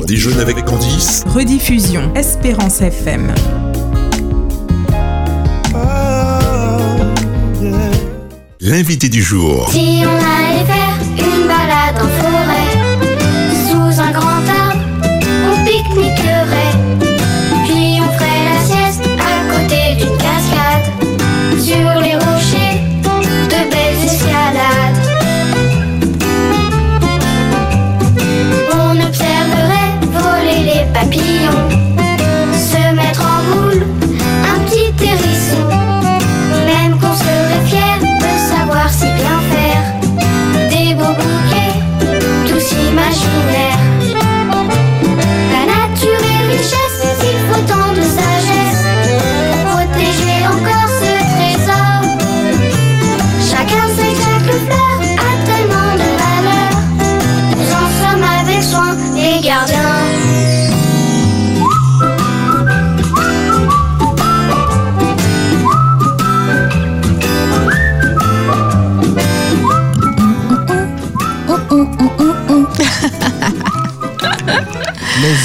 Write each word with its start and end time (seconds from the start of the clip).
On 0.00 0.04
déjeune 0.04 0.38
avec 0.38 0.64
Candice. 0.64 1.24
Rediffusion 1.26 2.14
Espérance 2.14 2.80
FM. 2.82 3.34
L'invité 8.60 9.08
du 9.08 9.20
jour. 9.20 9.68
Si 9.72 10.04
on 10.04 10.08
allait 10.08 10.37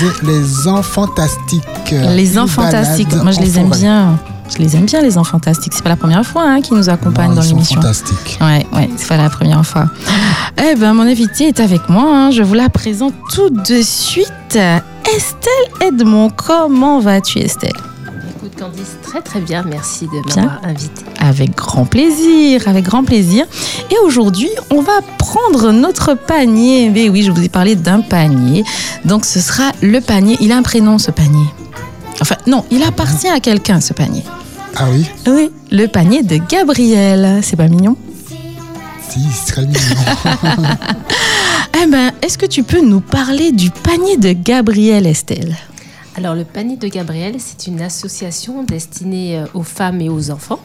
Les, 0.01 0.33
les 0.33 0.67
enfants 0.67 1.05
fantastiques. 1.07 1.63
Les 1.91 2.37
enfants 2.37 2.63
fantastiques. 2.63 3.13
Moi, 3.15 3.31
je 3.31 3.39
les 3.41 3.59
aime 3.59 3.69
bien. 3.69 4.19
Je 4.51 4.57
les 4.61 4.75
aime 4.75 4.85
bien, 4.85 5.01
les 5.01 5.17
enfants 5.17 5.31
fantastiques. 5.39 5.73
C'est 5.73 5.81
pas 5.83 5.89
la 5.89 5.95
première 5.95 6.25
fois 6.25 6.43
hein, 6.45 6.61
qu'ils 6.61 6.75
nous 6.77 6.89
accompagnent 6.89 7.33
dans 7.33 7.41
l'émission. 7.41 7.81
fantastiques. 7.81 8.37
Ouais, 8.41 8.65
ouais, 8.73 8.89
c'est 8.97 9.07
pas 9.07 9.17
la 9.17 9.29
première 9.29 9.65
fois. 9.65 9.85
Eh 10.57 10.75
ben, 10.75 10.93
mon 10.93 11.03
invité 11.03 11.47
est 11.47 11.59
avec 11.59 11.87
moi. 11.89 12.03
hein. 12.07 12.31
Je 12.31 12.43
vous 12.43 12.53
la 12.53 12.69
présente 12.69 13.13
tout 13.33 13.49
de 13.49 13.81
suite. 13.81 14.31
Estelle 14.55 15.87
Edmond. 15.87 16.29
Comment 16.29 16.99
vas-tu, 16.99 17.39
Estelle? 17.39 17.71
Candice, 18.63 18.95
très 19.01 19.21
très 19.21 19.41
bien, 19.41 19.61
merci 19.63 20.05
de 20.05 20.25
Bien. 20.25 20.43
m'avoir 20.43 20.63
invitée. 20.63 21.03
Avec 21.19 21.53
grand 21.53 21.83
plaisir, 21.83 22.65
avec 22.65 22.85
grand 22.85 23.03
plaisir. 23.03 23.45
Et 23.91 23.95
aujourd'hui, 24.05 24.47
on 24.69 24.81
va 24.81 25.01
prendre 25.17 25.73
notre 25.73 26.13
panier. 26.13 26.89
Mais 26.89 27.09
oui, 27.09 27.23
je 27.23 27.31
vous 27.31 27.43
ai 27.43 27.49
parlé 27.49 27.75
d'un 27.75 27.99
panier. 27.99 28.63
Donc, 29.03 29.25
ce 29.25 29.41
sera 29.41 29.73
le 29.81 29.99
panier. 29.99 30.37
Il 30.39 30.53
a 30.53 30.57
un 30.57 30.61
prénom, 30.61 30.97
ce 30.97 31.11
panier. 31.11 31.45
Enfin, 32.21 32.35
non, 32.47 32.63
il 32.71 32.81
appartient 32.83 33.27
à 33.27 33.41
quelqu'un, 33.41 33.81
ce 33.81 33.91
panier. 33.91 34.23
Ah 34.77 34.85
oui 34.89 35.05
Oui, 35.27 35.51
le 35.69 35.87
panier 35.87 36.23
de 36.23 36.37
Gabriel. 36.37 37.41
C'est 37.43 37.57
pas 37.57 37.67
mignon 37.67 37.97
Si, 39.09 39.19
c'est 39.33 39.51
très 39.51 39.61
mignon. 39.65 39.79
Eh 41.83 41.87
ben, 41.87 42.11
est-ce 42.21 42.37
que 42.37 42.45
tu 42.45 42.63
peux 42.63 42.79
nous 42.79 43.01
parler 43.01 43.51
du 43.51 43.69
panier 43.71 44.15
de 44.15 44.31
Gabriel, 44.31 45.05
Estelle? 45.05 45.57
Alors 46.15 46.35
le 46.35 46.43
panier 46.43 46.77
de 46.77 46.87
Gabriel, 46.87 47.35
c'est 47.39 47.67
une 47.67 47.81
association 47.81 48.63
destinée 48.63 49.39
euh, 49.39 49.45
aux 49.53 49.63
femmes 49.63 50.01
et 50.01 50.09
aux 50.09 50.29
enfants. 50.31 50.59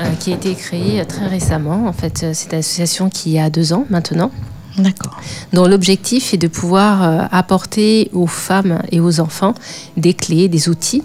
euh, 0.00 0.04
qui 0.18 0.32
a 0.32 0.34
été 0.34 0.54
créée 0.56 1.00
euh, 1.00 1.04
très 1.04 1.28
récemment. 1.28 1.86
En 1.86 1.92
fait, 1.92 2.26
c'est 2.32 2.52
une 2.52 2.58
association 2.58 3.08
qui 3.10 3.38
a 3.38 3.48
deux 3.50 3.72
ans 3.72 3.84
maintenant, 3.90 4.32
D'accord. 4.76 5.16
dont 5.52 5.68
l'objectif 5.68 6.34
est 6.34 6.38
de 6.38 6.48
pouvoir 6.48 7.02
euh, 7.04 7.22
apporter 7.30 8.10
aux 8.12 8.26
femmes 8.26 8.80
et 8.90 8.98
aux 8.98 9.20
enfants 9.20 9.54
des 9.96 10.12
clés, 10.14 10.48
des 10.48 10.68
outils 10.68 11.04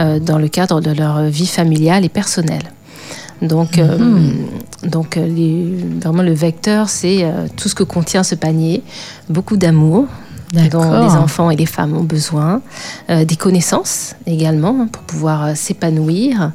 euh, 0.00 0.18
dans 0.18 0.38
le 0.38 0.48
cadre 0.48 0.80
de 0.80 0.90
leur 0.90 1.22
vie 1.26 1.46
familiale 1.46 2.04
et 2.04 2.08
personnelle. 2.08 2.72
Donc, 3.42 3.78
euh, 3.78 4.30
donc 4.82 5.14
les- 5.14 5.76
vraiment 6.02 6.22
le 6.24 6.32
vecteur, 6.34 6.88
c'est 6.88 7.24
tout 7.56 7.68
ce 7.68 7.74
que 7.76 7.84
contient 7.84 8.24
ce 8.24 8.34
panier, 8.34 8.82
beaucoup 9.28 9.56
d'amour, 9.56 10.06
dont 10.52 10.82
les 11.02 11.14
enfants 11.14 11.50
et 11.50 11.56
les 11.56 11.66
femmes 11.66 11.96
ont 11.96 12.02
besoin, 12.04 12.60
euh, 13.10 13.24
des 13.24 13.36
connaissances 13.36 14.14
également 14.26 14.76
hein, 14.80 14.88
pour 14.90 15.02
pouvoir 15.02 15.44
euh, 15.44 15.54
s'épanouir, 15.54 16.52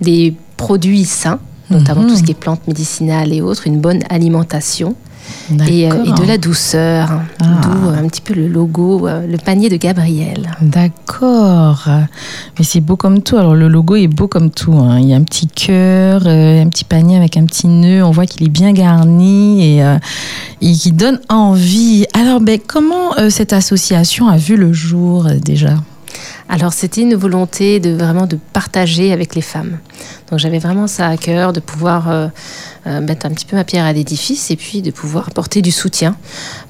des 0.00 0.34
produits 0.56 1.04
sains, 1.04 1.38
notamment 1.70 2.02
Mhm. 2.02 2.08
tout 2.08 2.16
ce 2.16 2.22
qui 2.22 2.30
est 2.32 2.34
plantes 2.34 2.66
médicinales 2.68 3.32
et 3.32 3.40
autres, 3.40 3.66
une 3.66 3.80
bonne 3.80 4.00
alimentation 4.10 4.94
et, 5.68 5.90
euh, 5.90 6.04
et 6.04 6.12
de 6.12 6.26
la 6.26 6.38
douceur, 6.38 7.10
hein, 7.10 7.22
Ah. 7.40 7.60
d'où 7.62 7.88
euh, 7.88 7.98
un 7.98 8.06
petit 8.08 8.20
peu 8.20 8.34
le 8.34 8.48
logo, 8.48 9.06
euh, 9.06 9.26
le 9.26 9.36
panier 9.38 9.68
de 9.68 9.76
Gabriel. 9.76 10.50
D'accord. 10.60 11.88
Mais 12.58 12.64
c'est 12.64 12.80
beau 12.80 12.96
comme 12.96 13.22
tout. 13.22 13.36
Alors, 13.36 13.54
le 13.54 13.68
logo 13.68 13.96
est 13.96 14.08
beau 14.08 14.28
comme 14.28 14.50
tout. 14.50 14.72
hein. 14.74 14.98
Il 15.00 15.08
y 15.08 15.14
a 15.14 15.16
un 15.16 15.22
petit 15.24 15.46
cœur, 15.48 16.26
un 16.26 16.68
petit 16.68 16.84
panier 16.84 17.16
avec 17.16 17.36
un 17.36 17.44
petit 17.44 17.68
nœud. 17.68 18.02
On 18.04 18.10
voit 18.10 18.26
qu'il 18.26 18.46
est 18.46 18.50
bien 18.50 18.72
garni 18.72 19.78
et, 19.78 19.96
et 20.62 20.72
qui 20.72 20.92
donne 20.92 21.20
envie. 21.28 22.06
Alors, 22.14 22.40
ben, 22.40 22.58
comment 22.66 23.10
cette 23.28 23.52
association 23.52 24.28
a 24.28 24.36
vu 24.36 24.56
le 24.56 24.72
jour 24.72 25.26
déjà? 25.44 25.74
Alors 26.48 26.72
c'était 26.72 27.02
une 27.02 27.14
volonté 27.14 27.78
de 27.78 27.90
vraiment 27.92 28.26
de 28.26 28.36
partager 28.52 29.12
avec 29.12 29.36
les 29.36 29.40
femmes. 29.40 29.78
Donc 30.28 30.40
j'avais 30.40 30.58
vraiment 30.58 30.88
ça 30.88 31.06
à 31.06 31.16
cœur 31.16 31.52
de 31.52 31.60
pouvoir 31.60 32.08
euh, 32.10 32.26
euh, 32.86 33.00
mettre 33.00 33.26
un 33.26 33.30
petit 33.30 33.44
peu 33.44 33.56
ma 33.56 33.64
pierre 33.64 33.84
à 33.84 33.92
l'édifice 33.92 34.50
et 34.50 34.56
puis 34.56 34.82
de 34.82 34.90
pouvoir 34.90 35.28
apporter 35.28 35.62
du 35.62 35.70
soutien. 35.70 36.16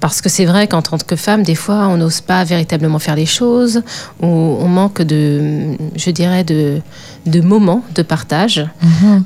Parce 0.01 0.21
que 0.21 0.29
c'est 0.29 0.45
vrai 0.45 0.67
qu'en 0.67 0.83
tant 0.83 0.99
que 0.99 1.17
femme, 1.17 1.43
des 1.43 1.55
fois, 1.55 1.89
on 1.89 1.97
n'ose 1.97 2.21
pas 2.21 2.43
véritablement 2.45 2.99
faire 2.99 3.17
les 3.17 3.27
choses, 3.27 3.83
ou 4.21 4.27
on 4.27 4.69
manque 4.69 5.03
de, 5.03 5.77
je 5.97 6.11
dirais, 6.11 6.45
de, 6.45 6.81
de 7.27 7.41
moments 7.41 7.85
de 7.95 8.03
partage. 8.03 8.67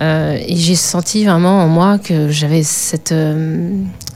Euh, 0.02 0.38
et 0.46 0.56
j'ai 0.56 0.76
senti 0.76 1.24
vraiment 1.24 1.62
en 1.62 1.68
moi 1.68 1.98
que 1.98 2.28
j'avais 2.30 2.62
cette, 2.62 3.12
euh, 3.12 3.70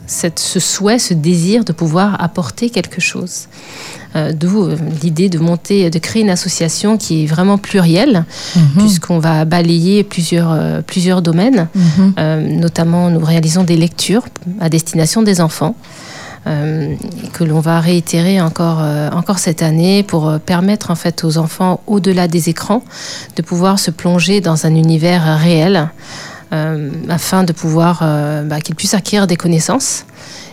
cette, 0.09 0.41
ce 0.41 0.59
souhait, 0.59 0.99
ce 0.99 1.15
désir 1.15 1.63
de 1.65 1.73
pouvoir 1.73 2.21
apporter 2.21 2.71
quelque 2.71 3.01
chose. 3.01 3.47
Euh, 4.17 4.33
D'où 4.33 4.65
euh, 4.65 4.77
l'idée 5.03 5.29
de 5.29 5.39
monter, 5.39 5.91
de 5.91 5.99
créer 6.01 6.23
une 6.23 6.31
association 6.31 6.97
qui 6.97 7.23
est 7.23 7.27
vraiment 7.27 7.59
plurielle, 7.59 8.25
puisqu'on 8.77 9.19
va 9.21 9.45
balayer 9.45 10.03
plusieurs, 10.03 10.51
euh, 10.51 10.81
plusieurs 10.85 11.23
domaines. 11.23 11.69
Euh, 12.19 12.41
notamment, 12.41 13.11
nous 13.11 13.25
réalisons 13.25 13.63
des 13.65 13.77
lectures 13.77 14.25
à 14.61 14.69
destination 14.69 15.23
des 15.23 15.41
enfants. 15.41 15.77
euh, 16.47 16.95
que 17.33 17.45
l'on 17.45 17.61
va 17.61 17.81
réitérer 17.81 18.41
encore, 18.41 18.79
euh, 18.81 19.11
encore 19.11 19.39
cette 19.39 19.63
année 19.63 20.03
pour 20.03 20.29
euh, 20.29 20.39
permettre 20.39 20.91
en 20.91 20.95
fait 20.95 21.25
aux 21.25 21.39
enfants, 21.39 21.81
au-delà 21.87 22.29
des 22.29 22.49
écrans, 22.49 22.83
de 23.37 23.43
pouvoir 23.43 23.79
se 23.79 23.91
plonger 23.91 24.41
dans 24.41 24.67
un 24.67 24.75
univers 24.75 25.39
réel 25.39 25.89
afin 26.51 27.45
de 27.45 27.53
pouvoir 27.53 28.01
euh, 28.03 28.43
bah, 28.43 28.61
qu'ils 28.61 28.75
puissent 28.75 28.95
acquérir 28.95 29.27
des 29.27 29.37
connaissances. 29.37 30.05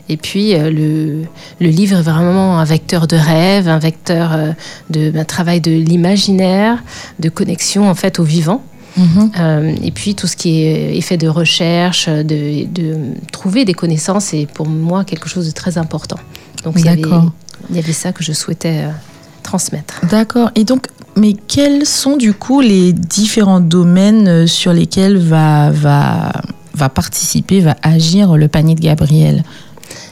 Et 0.08 0.18
puis 0.18 0.54
euh, 0.54 0.70
le, 0.70 1.24
le 1.60 1.70
livre 1.72 1.98
est 1.98 2.02
vraiment 2.02 2.60
un 2.60 2.64
vecteur 2.64 3.08
de 3.08 3.16
rêve, 3.16 3.68
un 3.68 3.80
vecteur 3.80 4.34
euh, 4.34 4.52
de 4.90 5.10
d'un 5.10 5.24
travail 5.24 5.62
de 5.62 5.72
l'imaginaire, 5.72 6.84
de 7.20 7.30
connexion 7.30 7.90
en 7.90 7.96
fait 7.96 8.20
au 8.20 8.24
vivant. 8.24 8.62
Mhm. 8.98 9.32
Euh, 9.40 9.76
et 9.84 9.92
puis 9.92 10.16
tout 10.16 10.28
ce 10.28 10.38
qui 10.38 10.62
est 10.62 10.96
effet 10.96 11.18
de 11.18 11.28
recherche, 11.28 12.08
de, 12.08 12.66
de 12.66 12.98
trouver 13.32 13.66
des 13.66 13.74
connaissances, 13.74 14.26
c'est 14.26 14.48
pour 14.54 14.68
moi 14.68 15.04
quelque 15.04 15.28
chose 15.28 15.48
de 15.48 15.52
très 15.52 15.78
important. 15.78 16.20
Donc 16.64 16.76
il 16.78 16.86
y, 16.86 16.90
avait, 16.90 17.02
il 17.70 17.76
y 17.76 17.80
avait 17.80 17.94
ça 17.94 18.12
que 18.12 18.24
je 18.24 18.32
souhaitais 18.32 18.84
euh, 18.86 18.92
transmettre. 19.44 20.02
D'accord. 20.10 20.50
Et 20.56 20.64
donc, 20.64 20.88
mais 21.16 21.34
quels 21.48 21.86
sont 21.86 22.18
du 22.18 22.34
coup 22.34 22.62
les 22.62 22.94
différents 22.94 23.60
domaines 23.60 24.28
euh, 24.28 24.48
sur 24.48 24.74
lesquels 24.74 25.18
va, 25.18 25.72
va, 25.72 26.32
va 26.74 26.90
participer, 26.90 27.62
va 27.62 27.76
agir 27.82 28.36
le 28.38 28.48
panier 28.48 28.76
de 28.76 28.82
Gabriel? 28.82 29.44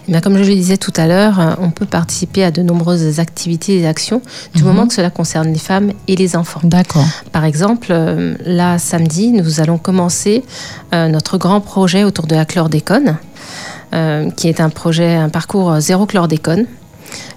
Eh 0.07 0.11
bien, 0.11 0.19
comme 0.21 0.35
je 0.35 0.43
le 0.49 0.53
disais 0.55 0.75
tout 0.77 0.91
à 0.97 1.07
l'heure, 1.07 1.57
on 1.61 1.71
peut 1.71 1.85
participer 1.85 2.43
à 2.43 2.51
de 2.51 2.61
nombreuses 2.61 3.19
activités 3.21 3.79
et 3.79 3.87
actions 3.87 4.21
du 4.53 4.61
Mhm. 4.61 4.67
moment 4.67 4.87
que 4.87 4.93
cela 4.93 5.09
concerne 5.09 5.47
les 5.53 5.59
femmes 5.59 5.91
et 6.09 6.15
les 6.17 6.35
enfants. 6.35 6.59
D'accord. 6.63 7.05
Par 7.31 7.45
exemple, 7.45 7.87
euh, 7.91 8.35
là, 8.45 8.79
samedi, 8.79 9.31
nous 9.31 9.61
allons 9.61 9.77
commencer 9.77 10.43
euh, 10.93 11.07
notre 11.07 11.37
grand 11.37 11.61
projet 11.61 12.03
autour 12.03 12.27
de 12.27 12.35
la 12.35 12.43
chlordécone, 12.45 13.17
qui 14.35 14.47
est 14.47 14.59
un 14.59 14.69
projet, 14.69 15.13
un 15.15 15.29
parcours 15.29 15.79
zéro 15.79 16.05
chlordécone. 16.07 16.65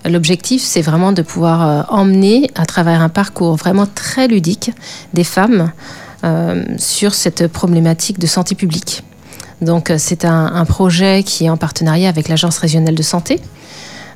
L'objectif, 0.05 0.63
c'est 0.63 0.83
vraiment 0.83 1.13
de 1.13 1.23
pouvoir 1.23 1.67
euh, 1.69 1.83
emmener 1.89 2.51
à 2.55 2.65
travers 2.67 3.01
un 3.03 3.09
parcours 3.09 3.57
vraiment 3.57 3.87
très 3.87 4.29
ludique 4.29 4.71
des 5.15 5.25
femmes 5.25 5.73
euh, 6.25 6.63
sur 6.79 7.15
cette 7.15 7.47
problématique 7.49 8.19
de 8.19 8.27
santé 8.27 8.55
publique. 8.55 9.03
Donc, 9.61 9.91
euh, 9.91 9.97
c'est 9.99 10.25
un, 10.25 10.47
un 10.55 10.65
projet 10.65 11.23
qui 11.25 11.47
est 11.47 11.51
en 11.51 11.57
partenariat 11.57 12.09
avec 12.09 12.29
l'Agence 12.29 12.59
régionale 12.59 12.95
de 12.95 13.03
santé. 13.03 13.41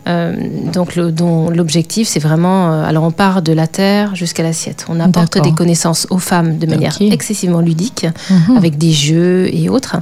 Euh, 0.08 0.34
donc 0.72 0.96
le- 0.96 1.12
dont 1.12 1.50
l'objectif, 1.50 2.08
c'est 2.08 2.20
vraiment, 2.20 2.72
euh, 2.72 2.84
alors 2.84 3.04
on 3.04 3.10
part 3.10 3.42
de 3.42 3.52
la 3.52 3.66
terre 3.66 4.14
jusqu'à 4.14 4.42
l'assiette. 4.42 4.86
On 4.88 4.98
apporte 4.98 5.36
des 5.42 5.52
connaissances 5.52 6.06
aux 6.08 6.16
femmes 6.18 6.56
de 6.58 6.66
manière 6.66 6.92
excessivement 7.12 7.60
ludique, 7.60 8.06
Mhm. 8.30 8.56
avec 8.56 8.78
des 8.78 8.92
jeux 8.92 9.50
et 9.54 9.68
autres. 9.68 9.96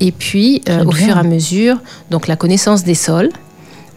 Et 0.00 0.12
puis, 0.12 0.62
euh, 0.70 0.84
au 0.84 0.92
fur 0.92 1.16
et 1.16 1.20
à 1.20 1.22
mesure, 1.24 1.76
donc 2.10 2.26
la 2.26 2.36
connaissance 2.36 2.84
des 2.84 2.94
sols, 2.94 3.28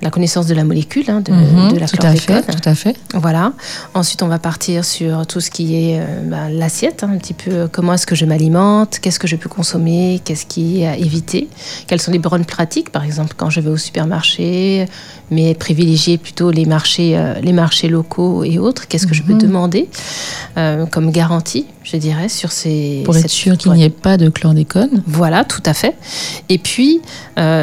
la 0.02 0.10
connaissance 0.12 0.46
de 0.48 0.54
la 0.54 0.64
molécule, 0.64 1.06
hein, 1.10 1.22
de, 1.22 1.32
Mhm, 1.32 1.74
de 1.74 1.80
la 1.80 1.88
tout 1.88 1.98
à 2.06 2.14
fait, 2.16 2.42
tout 2.44 2.70
à 2.70 2.76
fait. 2.76 2.96
Voilà. 3.16 3.54
Ensuite, 3.94 4.22
on 4.22 4.28
va 4.28 4.38
partir 4.40 4.86
sur 4.86 5.26
tout 5.26 5.40
ce 5.40 5.50
qui 5.50 5.76
est 5.76 6.00
euh, 6.00 6.22
bah, 6.26 6.50
l'assiette, 6.52 7.04
hein, 7.04 7.10
un 7.14 7.18
petit 7.18 7.34
peu 7.34 7.52
euh, 7.52 7.68
comment 7.72 7.94
est-ce 7.94 8.06
que 8.06 8.16
je 8.16 8.26
m'alimente, 8.26 9.00
qu'est-ce 9.00 9.20
que 9.20 9.28
je 9.28 9.36
peux 9.36 9.50
consommer, 9.50 10.22
qu'est-ce 10.24 10.46
qui 10.46 10.82
est 10.82 10.88
à 10.88 10.98
éviter, 10.98 11.48
quelles 11.88 12.02
sont 12.02 12.12
les 12.12 12.20
bonnes 12.20 12.46
pratiques, 12.46 12.92
par 12.92 13.04
exemple 13.04 13.34
quand 13.38 13.50
je 13.50 13.60
vais 13.60 13.70
au 13.72 13.78
supermarché, 13.78 14.86
mais 15.32 15.54
privilégier 15.56 16.18
plutôt 16.18 16.52
les 16.52 16.66
marchés, 16.66 17.18
euh, 17.18 17.34
les 17.42 17.54
marchés 17.54 17.88
locaux 17.88 18.44
et 18.44 18.60
autres. 18.60 18.88
Qu'est-ce 18.88 19.08
que 19.08 19.14
je 19.16 19.24
peux 19.24 19.34
Mhm. 19.34 19.40
demander 19.42 19.90
euh, 20.58 20.86
comme 20.86 21.12
garantie, 21.12 21.66
je 21.84 21.98
dirais, 21.98 22.30
sur 22.30 22.52
ces 22.52 23.02
Pour 23.06 23.16
être 23.18 23.30
sûr 23.30 23.58
qu'il 23.58 23.72
n'y 23.74 23.84
ait 23.84 23.90
pas 23.90 24.18
de 24.18 24.30
chlordécone. 24.30 25.02
Voilà, 25.08 25.44
tout 25.44 25.64
à 25.66 25.74
fait. 25.74 25.96
Et 26.50 26.58
puis, 26.58 27.02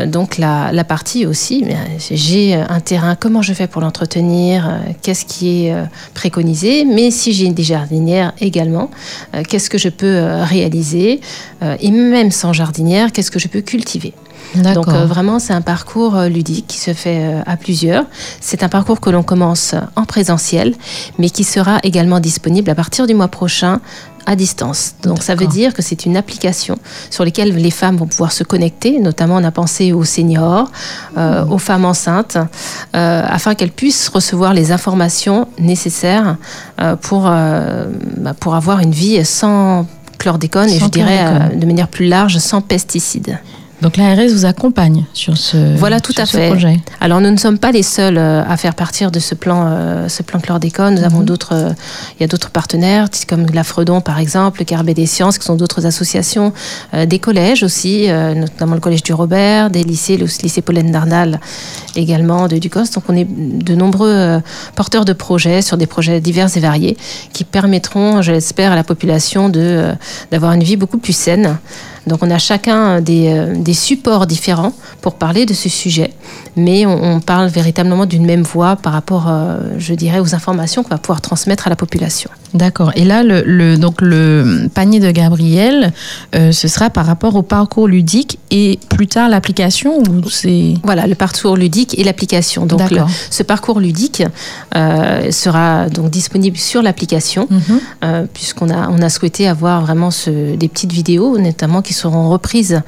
donc 0.07 0.39
la, 0.39 0.73
la 0.73 0.85
partie 0.85 1.27
aussi, 1.27 1.63
bien, 1.65 1.79
j'ai 2.25 2.55
un 2.55 2.81
terrain, 2.81 3.15
comment 3.17 3.43
je 3.43 3.53
fais 3.53 3.67
pour 3.67 3.81
l'entretenir, 3.83 4.69
euh, 4.69 4.93
qu'est-ce 5.03 5.27
qui 5.27 5.67
est 5.67 5.75
euh, 5.75 5.85
préconisé, 6.15 6.85
mais 6.85 7.11
si 7.11 7.33
j'ai 7.33 7.49
des 7.51 7.63
jardinières 7.63 8.33
également, 8.41 8.91
euh, 9.35 9.43
qu'est-ce 9.49 9.69
que 9.69 9.79
je 9.79 9.91
peux 9.91 10.07
euh, 10.07 10.45
réaliser, 10.45 11.21
euh, 11.63 11.77
et 11.81 11.91
même 11.91 12.31
sans 12.31 12.53
jardinière, 12.53 13.13
qu'est-ce 13.13 13.31
que 13.31 13.39
je 13.39 13.49
peux 13.49 13.61
cultiver. 13.61 14.15
Donc 14.55 14.89
euh, 14.89 15.05
vraiment, 15.07 15.39
c'est 15.39 15.53
un 15.53 15.63
parcours 15.63 16.17
euh, 16.17 16.29
ludique 16.29 16.67
qui 16.69 16.79
se 16.79 16.93
fait 16.93 17.19
euh, 17.21 17.43
à 17.47 17.57
plusieurs. 17.57 18.05
C'est 18.41 18.63
un 18.63 18.69
parcours 18.69 19.01
que 19.01 19.11
l'on 19.11 19.23
commence 19.23 19.75
en 19.97 20.05
présentiel, 20.05 20.75
mais 21.19 21.31
qui 21.31 21.45
sera 21.45 21.79
également 21.83 22.21
disponible 22.21 22.71
à 22.71 22.75
partir 22.75 23.07
du 23.07 23.15
mois 23.15 23.29
prochain 23.29 23.81
à 24.27 24.37
distance. 24.37 24.95
Donc 25.03 25.23
ça 25.23 25.35
veut 25.35 25.47
dire 25.47 25.75
que 25.75 25.83
c'est 25.83 26.07
une 26.07 26.17
application 26.17 26.79
sur 27.11 27.25
laquelle 27.25 27.55
les 27.55 27.71
femmes 27.71 27.97
vont 27.97 28.07
pouvoir 28.07 28.33
se 28.33 28.45
connecter. 28.45 28.99
Notamment, 29.01 29.37
on 29.37 29.45
a 29.45 29.51
pensé 29.51 29.93
aux 29.93 30.05
seniors, 30.05 30.71
euh, 31.17 31.45
aux 31.47 31.59
femmes 31.59 31.85
enceintes, 31.85 32.37
euh, 32.37 33.23
afin 33.27 33.55
qu'elles 33.55 33.73
puissent 33.73 34.09
recevoir 34.09 34.55
les 34.55 34.73
informations 34.73 35.49
nécessaires 35.59 36.37
euh, 36.81 36.97
pour, 36.97 37.23
bah, 37.25 38.35
pour 38.39 38.55
avoir 38.55 38.81
une 38.81 38.93
vie 38.93 39.25
sans 39.25 39.87
chlordécone 40.19 40.69
et 40.69 40.79
je 40.79 40.87
dirais 40.87 41.51
de 41.55 41.67
manière 41.67 41.89
plus 41.89 42.07
large 42.07 42.39
sans 42.39 42.61
pesticides. 42.61 43.39
Donc 43.85 43.99
l'ARS 43.99 44.31
vous 44.31 44.47
accompagne 44.47 45.05
sur 45.13 45.37
ce, 45.37 45.77
Voilà, 45.77 46.01
tout 46.01 46.15
à 46.17 46.25
fait. 46.25 46.49
projet. 46.49 46.81
Alors 47.03 47.21
nous 47.21 47.31
ne 47.31 47.37
sommes 47.37 47.59
pas 47.59 47.71
les 47.71 47.83
seuls 47.83 48.17
euh, 48.17 48.43
à 48.43 48.57
faire 48.57 48.75
partir 48.75 49.11
de 49.11 49.21
ce 49.21 49.35
plan, 49.35 49.67
euh, 49.69 50.09
ce 50.09 50.23
plan 50.23 50.41
chlordécone. 50.41 50.95
Nous 50.95 51.05
avons 51.05 51.19
Mhm. 51.19 51.25
d'autres, 51.27 51.53
euh, 51.55 51.71
il 52.19 52.23
y 52.23 52.25
a 52.25 52.27
d'autres 52.27 52.49
partenaires, 52.49 53.09
comme 53.29 53.45
la 53.53 53.63
Fredon 53.63 54.01
par 54.01 54.19
exemple, 54.21 54.61
le 54.61 54.65
Carbet 54.65 54.95
des 54.95 55.05
Sciences, 55.05 55.37
qui 55.37 55.45
sont 55.45 55.57
d'autres 55.57 55.85
associations, 55.85 56.55
des 57.07 57.19
collèges 57.19 57.63
aussi, 57.63 58.09
notamment 58.35 58.75
le 58.75 58.81
collège 58.81 59.03
du 59.03 59.13
Robert, 59.13 59.69
des 59.69 59.83
lycées, 59.85 60.17
le 60.17 60.25
lycée 60.43 60.63
Pauline 60.63 60.91
Darnal 60.91 61.39
également 61.95 62.49
de 62.49 62.57
Ducos. 62.57 62.85
Donc 62.95 63.05
on 63.09 63.15
est 63.17 63.27
de 63.29 63.75
nombreux 63.75 64.41
porteurs 64.77 65.05
de 65.05 65.13
projets 65.13 65.61
sur 65.61 65.77
des 65.77 65.87
projets 65.87 66.23
divers 66.23 66.49
et 66.57 66.61
variés 66.61 66.97
qui 67.35 67.45
permettront, 67.45 68.23
je 68.23 68.33
l'espère, 68.33 68.73
à 68.73 68.77
la 68.77 68.85
population 68.85 69.51
de 69.51 69.93
d'avoir 70.31 70.53
une 70.53 70.63
vie 70.63 70.77
beaucoup 70.77 70.99
plus 70.99 71.13
saine. 71.13 71.59
Donc 72.07 72.23
on 72.23 72.31
a 72.31 72.39
chacun 72.39 73.01
des, 73.01 73.29
euh, 73.29 73.55
des 73.57 73.75
supports 73.75 74.27
différents 74.27 74.73
pour 75.01 75.15
parler 75.15 75.47
de 75.47 75.55
ce 75.55 75.69
sujet, 75.69 76.13
mais 76.57 76.87
on, 76.87 77.17
on 77.17 77.21
parle 77.21 77.49
véritablement 77.49 78.07
d'une 78.07 78.27
même 78.27 78.43
voix 78.43 78.77
par 78.77 78.93
rapport, 78.93 79.29
euh, 79.29 79.59
je 79.79 79.95
dirais, 79.95 80.21
aux 80.21 80.35
informations 80.35 80.83
qu'on 80.83 80.91
va 80.91 80.99
pouvoir 80.99 81.21
transmettre 81.21 81.67
à 81.67 81.71
la 81.71 81.77
population. 81.77 82.31
D'accord. 82.55 82.93
Et 82.95 83.05
là, 83.05 83.23
le, 83.23 83.43
le- 83.45 83.77
donc 83.77 84.01
le 84.01 84.69
panier 84.73 85.01
de 85.01 85.11
Gabriel, 85.11 85.93
euh, 86.35 86.53
ce 86.53 86.69
sera 86.69 86.89
par 86.89 87.05
rapport 87.07 87.35
au 87.35 87.43
parcours 87.43 87.89
ludique 87.89 88.39
et 88.51 88.79
plus 88.91 89.09
tard 89.09 89.29
l'application 89.29 90.03
c'est 90.31 90.75
Voilà, 90.85 91.07
le 91.07 91.15
parcours 91.17 91.57
ludique 91.57 91.99
et 91.99 92.05
l'application. 92.05 92.65
Donc 92.67 92.79
le- 92.91 93.13
ce 93.31 93.43
parcours 93.43 93.81
ludique 93.81 94.23
euh, 94.77 95.31
sera 95.33 95.89
donc 95.89 96.11
disponible 96.11 96.57
sur 96.57 96.81
l'application. 96.83 97.49
Mhm. 97.51 97.81
euh, 98.05 98.27
puisqu'on 98.33 98.71
a, 98.71 98.89
on 98.91 99.03
a 99.03 99.09
souhaité 99.09 99.49
avoir 99.49 99.83
vraiment 99.83 100.11
ce- 100.11 100.55
des 100.57 100.69
petites 100.69 100.93
vidéos, 100.93 101.39
notamment 101.39 101.83
qui 101.83 101.93
seront 101.93 102.29
reprises 102.31 102.81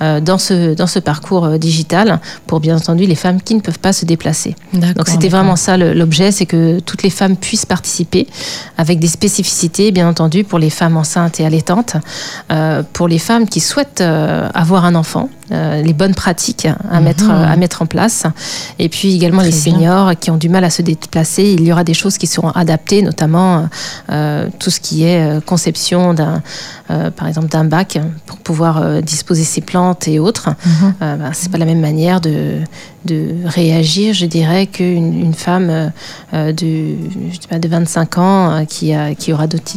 dans, 0.00 0.38
ce, 0.38 0.74
dans 0.74 0.86
ce 0.86 0.98
parcours 0.98 1.58
digital 1.58 2.20
pour 2.46 2.60
bien 2.60 2.76
entendu 2.76 3.06
les 3.06 3.14
femmes 3.14 3.40
qui 3.40 3.54
ne 3.54 3.60
peuvent 3.60 3.78
pas 3.78 3.92
se 3.94 4.04
déplacer. 4.04 4.54
Donc 4.94 5.08
c'était 5.08 5.28
vraiment 5.30 5.56
ça 5.56 5.76
l'objet, 5.78 6.30
c'est 6.30 6.44
que 6.46 6.80
toutes 6.80 7.02
les 7.02 7.10
femmes 7.10 7.36
puissent 7.36 7.64
participer 7.66 8.26
avec 8.76 8.98
des 8.98 9.13
spécificités, 9.14 9.92
bien 9.92 10.08
entendu, 10.08 10.44
pour 10.44 10.58
les 10.58 10.70
femmes 10.70 10.96
enceintes 10.96 11.40
et 11.40 11.46
allaitantes, 11.46 11.96
euh, 12.50 12.82
pour 12.92 13.08
les 13.08 13.18
femmes 13.18 13.48
qui 13.48 13.60
souhaitent 13.60 14.00
euh, 14.00 14.48
avoir 14.54 14.84
un 14.84 14.94
enfant, 14.94 15.28
euh, 15.52 15.82
les 15.82 15.92
bonnes 15.92 16.14
pratiques 16.14 16.66
à, 16.66 16.98
Mhm. 16.98 17.04
mettre, 17.04 17.30
à 17.30 17.56
mettre 17.56 17.82
en 17.82 17.86
place, 17.86 18.24
et 18.78 18.88
puis 18.88 19.14
également 19.14 19.38
Très 19.42 19.50
les 19.50 19.52
bien. 19.52 19.72
seniors 19.72 20.12
qui 20.18 20.30
ont 20.30 20.36
du 20.36 20.48
mal 20.48 20.64
à 20.64 20.70
se 20.70 20.82
déplacer. 20.82 21.44
Il 21.58 21.64
y 21.66 21.72
aura 21.72 21.84
des 21.84 21.94
choses 21.94 22.16
qui 22.18 22.26
seront 22.26 22.50
adaptées, 22.50 23.02
notamment 23.02 23.68
euh, 24.10 24.48
tout 24.58 24.70
ce 24.70 24.80
qui 24.80 25.04
est 25.04 25.20
euh, 25.22 25.40
conception 25.40 26.14
d'un, 26.14 26.42
euh, 26.90 27.10
par 27.10 27.28
exemple, 27.28 27.48
d'un 27.48 27.64
bac 27.64 27.98
pour 28.26 28.38
pouvoir 28.38 29.02
disposer 29.02 29.44
ses 29.44 29.60
plantes 29.60 30.08
et 30.08 30.18
autres. 30.18 30.50
Euh, 31.02 31.16
ben, 31.16 31.30
c'est 31.32 31.50
pas 31.50 31.58
la 31.58 31.64
même 31.66 31.80
manière 31.80 32.20
de, 32.20 32.60
de 33.04 33.34
réagir, 33.44 34.14
je 34.14 34.26
dirais, 34.26 34.66
qu'une 34.66 35.12
une 35.20 35.34
femme 35.34 35.92
de, 36.32 36.52
je 37.30 37.34
sais 37.40 37.48
pas, 37.48 37.58
de 37.58 37.68
25 37.68 38.18
ans 38.18 38.64
qui, 38.68 38.92
a, 38.94 39.14
qui 39.14 39.32
aura 39.32 39.46
d'autres 39.46 39.72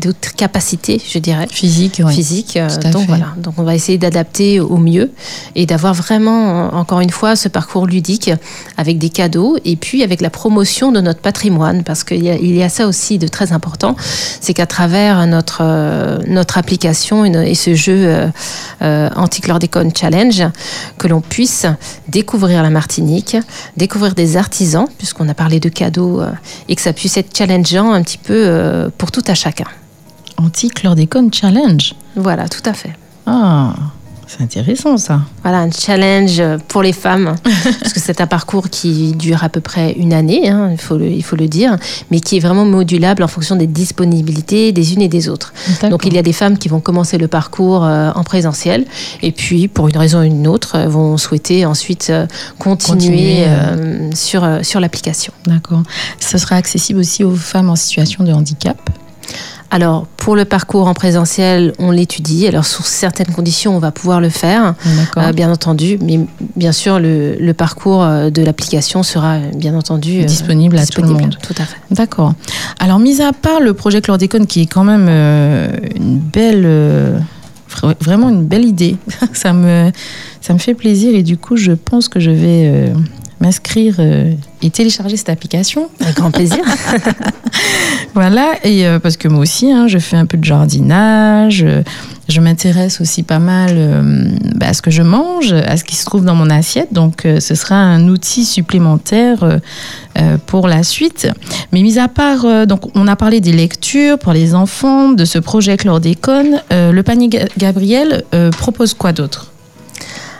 d'autres 0.00 0.34
capacités, 0.36 1.00
je 1.06 1.18
dirais. 1.18 1.46
Physique, 1.50 2.00
ouais. 2.04 2.12
physique. 2.12 2.58
Donc 2.92 3.02
fait. 3.02 3.06
voilà, 3.06 3.26
donc 3.38 3.54
on 3.58 3.62
va 3.64 3.74
essayer 3.74 3.98
d'adapter 3.98 4.60
au 4.60 4.76
mieux 4.76 5.07
et 5.54 5.66
d'avoir 5.66 5.94
vraiment, 5.94 6.66
euh, 6.66 6.76
encore 6.76 7.00
une 7.00 7.10
fois, 7.10 7.36
ce 7.36 7.48
parcours 7.48 7.86
ludique 7.86 8.30
avec 8.76 8.98
des 8.98 9.08
cadeaux 9.10 9.56
et 9.64 9.76
puis 9.76 10.02
avec 10.02 10.20
la 10.20 10.30
promotion 10.30 10.92
de 10.92 11.00
notre 11.00 11.20
patrimoine, 11.20 11.82
parce 11.84 12.04
qu'il 12.04 12.22
y, 12.22 12.30
a- 12.30 12.36
il 12.36 12.54
y 12.56 12.62
a 12.62 12.68
ça 12.68 12.86
aussi 12.86 13.18
de 13.18 13.28
très 13.28 13.52
important, 13.52 13.96
c'est 14.40 14.54
qu'à 14.54 14.66
travers 14.66 15.26
notre 15.26 15.60
euh, 15.62 16.18
notre 16.26 16.58
application 16.58 17.24
et, 17.24 17.54
ce 17.54 17.74
jeu 17.74 17.94
euh, 18.06 18.28
euh, 18.82 19.08
Anti-Chlordécone 19.16 19.90
Challenge, 19.96 20.44
que 20.98 21.08
l'on 21.08 21.20
puisse 21.20 21.66
découvrir 22.08 22.62
la 22.62 22.70
Martinique, 22.70 23.36
découvrir 23.76 24.14
des 24.14 24.36
artisans, 24.36 24.86
puisqu'on 24.98 25.28
a 25.28 25.34
parlé 25.34 25.60
de 25.60 25.68
cadeaux, 25.68 26.20
euh, 26.20 26.30
et 26.68 26.76
que 26.76 26.82
ça 26.82 26.92
puisse 26.92 27.16
être 27.16 27.36
challengeant 27.36 27.92
un 27.92 28.02
petit 28.02 28.18
peu 28.18 28.90
pour 28.98 29.10
tout 29.10 29.22
à 29.26 29.34
chacun. 29.34 29.64
Anti-chlordécone 30.36 31.32
challenge. 31.32 31.94
Voilà, 32.16 32.48
tout 32.48 32.62
à 32.64 32.72
fait. 32.72 32.92
Ah, 33.26 33.74
c'est 34.28 34.42
intéressant 34.42 34.96
ça. 34.98 35.22
Voilà, 35.42 35.60
un 35.60 35.70
challenge 35.70 36.42
pour 36.68 36.82
les 36.82 36.92
femmes, 36.92 37.34
parce 37.80 37.92
que 37.92 38.00
c'est 38.00 38.20
un 38.20 38.26
parcours 38.26 38.68
qui 38.68 39.12
dure 39.12 39.42
à 39.42 39.48
peu 39.48 39.60
près 39.60 39.92
une 39.92 40.12
année, 40.12 40.48
hein, 40.48 40.68
il, 40.70 40.78
faut 40.78 40.96
le, 40.96 41.06
il 41.06 41.24
faut 41.24 41.36
le 41.36 41.48
dire, 41.48 41.76
mais 42.10 42.20
qui 42.20 42.36
est 42.36 42.40
vraiment 42.40 42.64
modulable 42.66 43.22
en 43.22 43.28
fonction 43.28 43.56
des 43.56 43.66
disponibilités 43.66 44.72
des 44.72 44.92
unes 44.92 45.02
et 45.02 45.08
des 45.08 45.28
autres. 45.28 45.52
Donc 45.90 46.04
il 46.04 46.14
y 46.14 46.18
a 46.18 46.22
des 46.22 46.32
femmes 46.32 46.58
qui 46.58 46.68
vont 46.68 46.80
commencer 46.80 47.18
le 47.18 47.26
parcours 47.26 47.84
euh, 47.84 48.10
en 48.14 48.22
présentiel, 48.22 48.84
et 49.22 49.32
puis 49.32 49.66
pour 49.66 49.88
une 49.88 49.96
raison 49.96 50.20
ou 50.20 50.24
une 50.24 50.46
autre, 50.46 50.76
euh, 50.76 50.88
vont 50.88 51.16
souhaiter 51.16 51.64
ensuite 51.64 52.08
euh, 52.10 52.26
continuer, 52.58 52.88
Continuer, 52.88 53.44
euh, 53.46 54.10
sur, 54.14 54.46
sur 54.62 54.80
l'application. 54.80 55.32
D'accord. 55.46 55.82
Ce 56.20 56.38
sera 56.38 56.56
accessible 56.56 57.00
aussi 57.00 57.24
aux 57.24 57.34
femmes 57.34 57.70
en 57.70 57.76
situation 57.76 58.24
de 58.24 58.32
handicap? 58.32 58.78
Alors 59.70 60.06
pour 60.16 60.34
le 60.34 60.44
parcours 60.46 60.88
en 60.88 60.94
présentiel, 60.94 61.72
on 61.78 61.90
l'étudie, 61.90 62.46
alors 62.48 62.64
sous 62.64 62.82
certaines 62.82 63.26
conditions, 63.34 63.76
on 63.76 63.78
va 63.78 63.90
pouvoir 63.92 64.20
le 64.20 64.30
faire. 64.30 64.74
D'accord. 64.96 65.22
Euh, 65.24 65.32
bien 65.32 65.50
entendu, 65.52 65.98
mais 66.02 66.20
bien 66.56 66.72
sûr, 66.72 66.98
le, 66.98 67.36
le 67.38 67.52
parcours 67.54 68.02
euh, 68.02 68.30
de 68.30 68.42
l'application 68.42 69.02
sera 69.02 69.38
bien 69.54 69.74
entendu 69.74 70.20
euh, 70.20 70.24
Disponible 70.24 70.78
à 70.78 70.86
tout 70.86 71.02
le 71.02 71.08
monde. 71.08 71.36
Tout 71.42 71.54
à 71.58 71.64
fait. 71.64 71.76
D'accord. 71.90 72.32
Alors, 72.78 72.98
mis 72.98 73.20
à 73.20 73.32
part 73.34 73.60
le 73.60 73.74
projet 73.74 74.00
Chlordécone, 74.00 74.46
qui 74.46 74.62
est 74.62 74.66
quand 74.66 74.84
même 74.84 75.06
euh, 75.08 75.68
une 75.96 76.18
belle, 76.18 77.22
vra- 77.70 77.94
vraiment 78.00 78.30
une 78.30 78.44
belle 78.46 78.64
idée, 78.64 78.96
ça 79.34 79.52
me, 79.52 79.90
ça 80.40 80.54
me 80.54 80.58
fait 80.58 80.74
plaisir 80.74 81.14
et 81.14 81.22
du 81.22 81.36
coup, 81.36 81.56
je 81.56 81.72
pense 81.72 82.08
que 82.08 82.20
je 82.20 82.30
vais 82.30 82.70
euh, 82.72 82.94
m'inscrire 83.40 83.96
euh, 83.98 84.32
et 84.62 84.70
télécharger 84.70 85.16
cette 85.16 85.28
application. 85.28 85.88
Avec 86.00 86.16
grand 86.16 86.30
plaisir. 86.30 86.58
Voilà, 88.14 88.54
et 88.64 88.86
euh, 88.86 88.98
parce 88.98 89.16
que 89.16 89.28
moi 89.28 89.40
aussi, 89.40 89.70
hein, 89.70 89.86
je 89.86 89.98
fais 89.98 90.16
un 90.16 90.26
peu 90.26 90.36
de 90.38 90.44
jardinage, 90.44 91.62
euh, 91.62 91.82
je 92.28 92.40
m'intéresse 92.40 93.00
aussi 93.00 93.22
pas 93.22 93.38
mal 93.38 93.70
euh, 93.74 94.24
bah, 94.56 94.68
à 94.68 94.74
ce 94.74 94.82
que 94.82 94.90
je 94.90 95.02
mange, 95.02 95.52
à 95.52 95.76
ce 95.76 95.84
qui 95.84 95.94
se 95.94 96.04
trouve 96.04 96.24
dans 96.24 96.34
mon 96.34 96.50
assiette, 96.50 96.92
donc 96.92 97.22
ce 97.38 97.54
sera 97.54 97.76
un 97.76 98.08
outil 98.08 98.44
supplémentaire 98.44 99.60
pour 100.46 100.68
la 100.68 100.82
suite. 100.82 101.28
Mais 101.72 101.82
mis 101.82 101.98
à 101.98 102.08
part, 102.08 102.66
donc 102.66 102.96
on 102.96 103.06
a 103.06 103.14
parlé 103.16 103.40
des 103.40 103.52
lectures 103.52 104.18
pour 104.18 104.32
les 104.32 104.54
enfants, 104.54 105.10
de 105.12 105.24
ce 105.24 105.38
projet 105.38 105.76
Chlordécone, 105.76 106.60
le 106.70 107.00
panier 107.02 107.28
Ga- 107.28 107.46
Gabriel 107.56 108.24
propose 108.58 108.94
quoi 108.94 109.12
d'autre? 109.12 109.52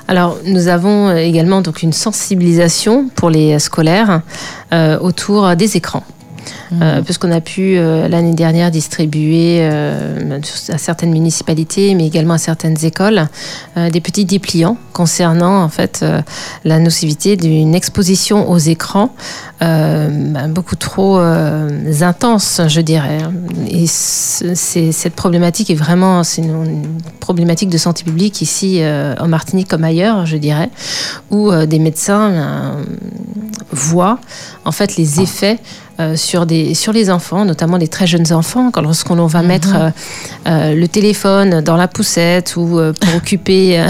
Alors, 0.08 0.38
nous 0.44 0.68
avons 0.68 1.14
également 1.14 1.60
donc 1.60 1.82
une 1.82 1.92
sensibilisation 1.92 3.08
pour 3.14 3.28
les 3.28 3.58
scolaires 3.58 4.22
euh, 4.72 4.98
autour 4.98 5.54
des 5.54 5.76
écrans. 5.76 6.02
Euh, 6.70 7.00
puisqu'on 7.02 7.30
a 7.32 7.40
pu 7.40 7.78
euh, 7.78 8.08
l'année 8.08 8.34
dernière 8.34 8.70
distribuer 8.70 9.60
euh, 9.62 10.38
à 10.68 10.76
certaines 10.78 11.10
municipalités, 11.10 11.94
mais 11.94 12.06
également 12.06 12.34
à 12.34 12.38
certaines 12.38 12.76
écoles, 12.84 13.26
des 13.76 14.00
petits 14.00 14.24
dépliants 14.24 14.76
concernant 14.92 15.62
en 15.62 15.68
fait 15.68 16.04
la 16.64 16.78
nocivité 16.78 17.36
d'une 17.36 17.74
exposition 17.74 18.50
aux 18.50 18.58
écrans 18.58 19.14
bah, 19.60 20.46
beaucoup 20.48 20.76
trop 20.76 21.18
intense, 21.18 22.60
je 22.68 22.80
dirais. 22.80 23.18
Et 23.70 23.86
ce- 23.86 24.54
c'est- 24.54 24.92
cette 24.92 25.14
problématique 25.14 25.70
est 25.70 25.74
vraiment 25.74 26.22
une, 26.36 26.98
problématique 27.20 27.68
de 27.70 27.78
santé 27.78 28.04
publique 28.04 28.42
ici 28.42 28.80
en 29.18 29.28
Martinique 29.28 29.68
comme 29.68 29.84
ailleurs, 29.84 30.26
je 30.26 30.36
dirais, 30.36 30.70
où 31.30 31.50
des 31.66 31.78
médecins 31.78 32.30
euh, 32.30 32.84
voient 33.70 34.18
en 34.64 34.72
fait 34.72 34.96
les 34.96 35.20
effets 35.20 35.58
sur, 36.14 36.46
des, 36.46 36.57
sur 36.74 36.92
les 36.92 37.10
enfants, 37.10 37.44
notamment 37.44 37.76
les 37.76 37.88
très 37.88 38.06
jeunes 38.06 38.32
enfants, 38.32 38.70
quand 38.70 38.82
lorsqu'on 38.82 39.26
va 39.26 39.42
mettre 39.42 39.74
euh, 39.76 39.90
euh, 40.46 40.74
le 40.74 40.88
téléphone 40.88 41.60
dans 41.62 41.76
la 41.76 41.88
poussette 41.88 42.54
ou 42.56 42.78
euh, 42.78 42.92
pour 42.92 43.14
occuper 43.16 43.84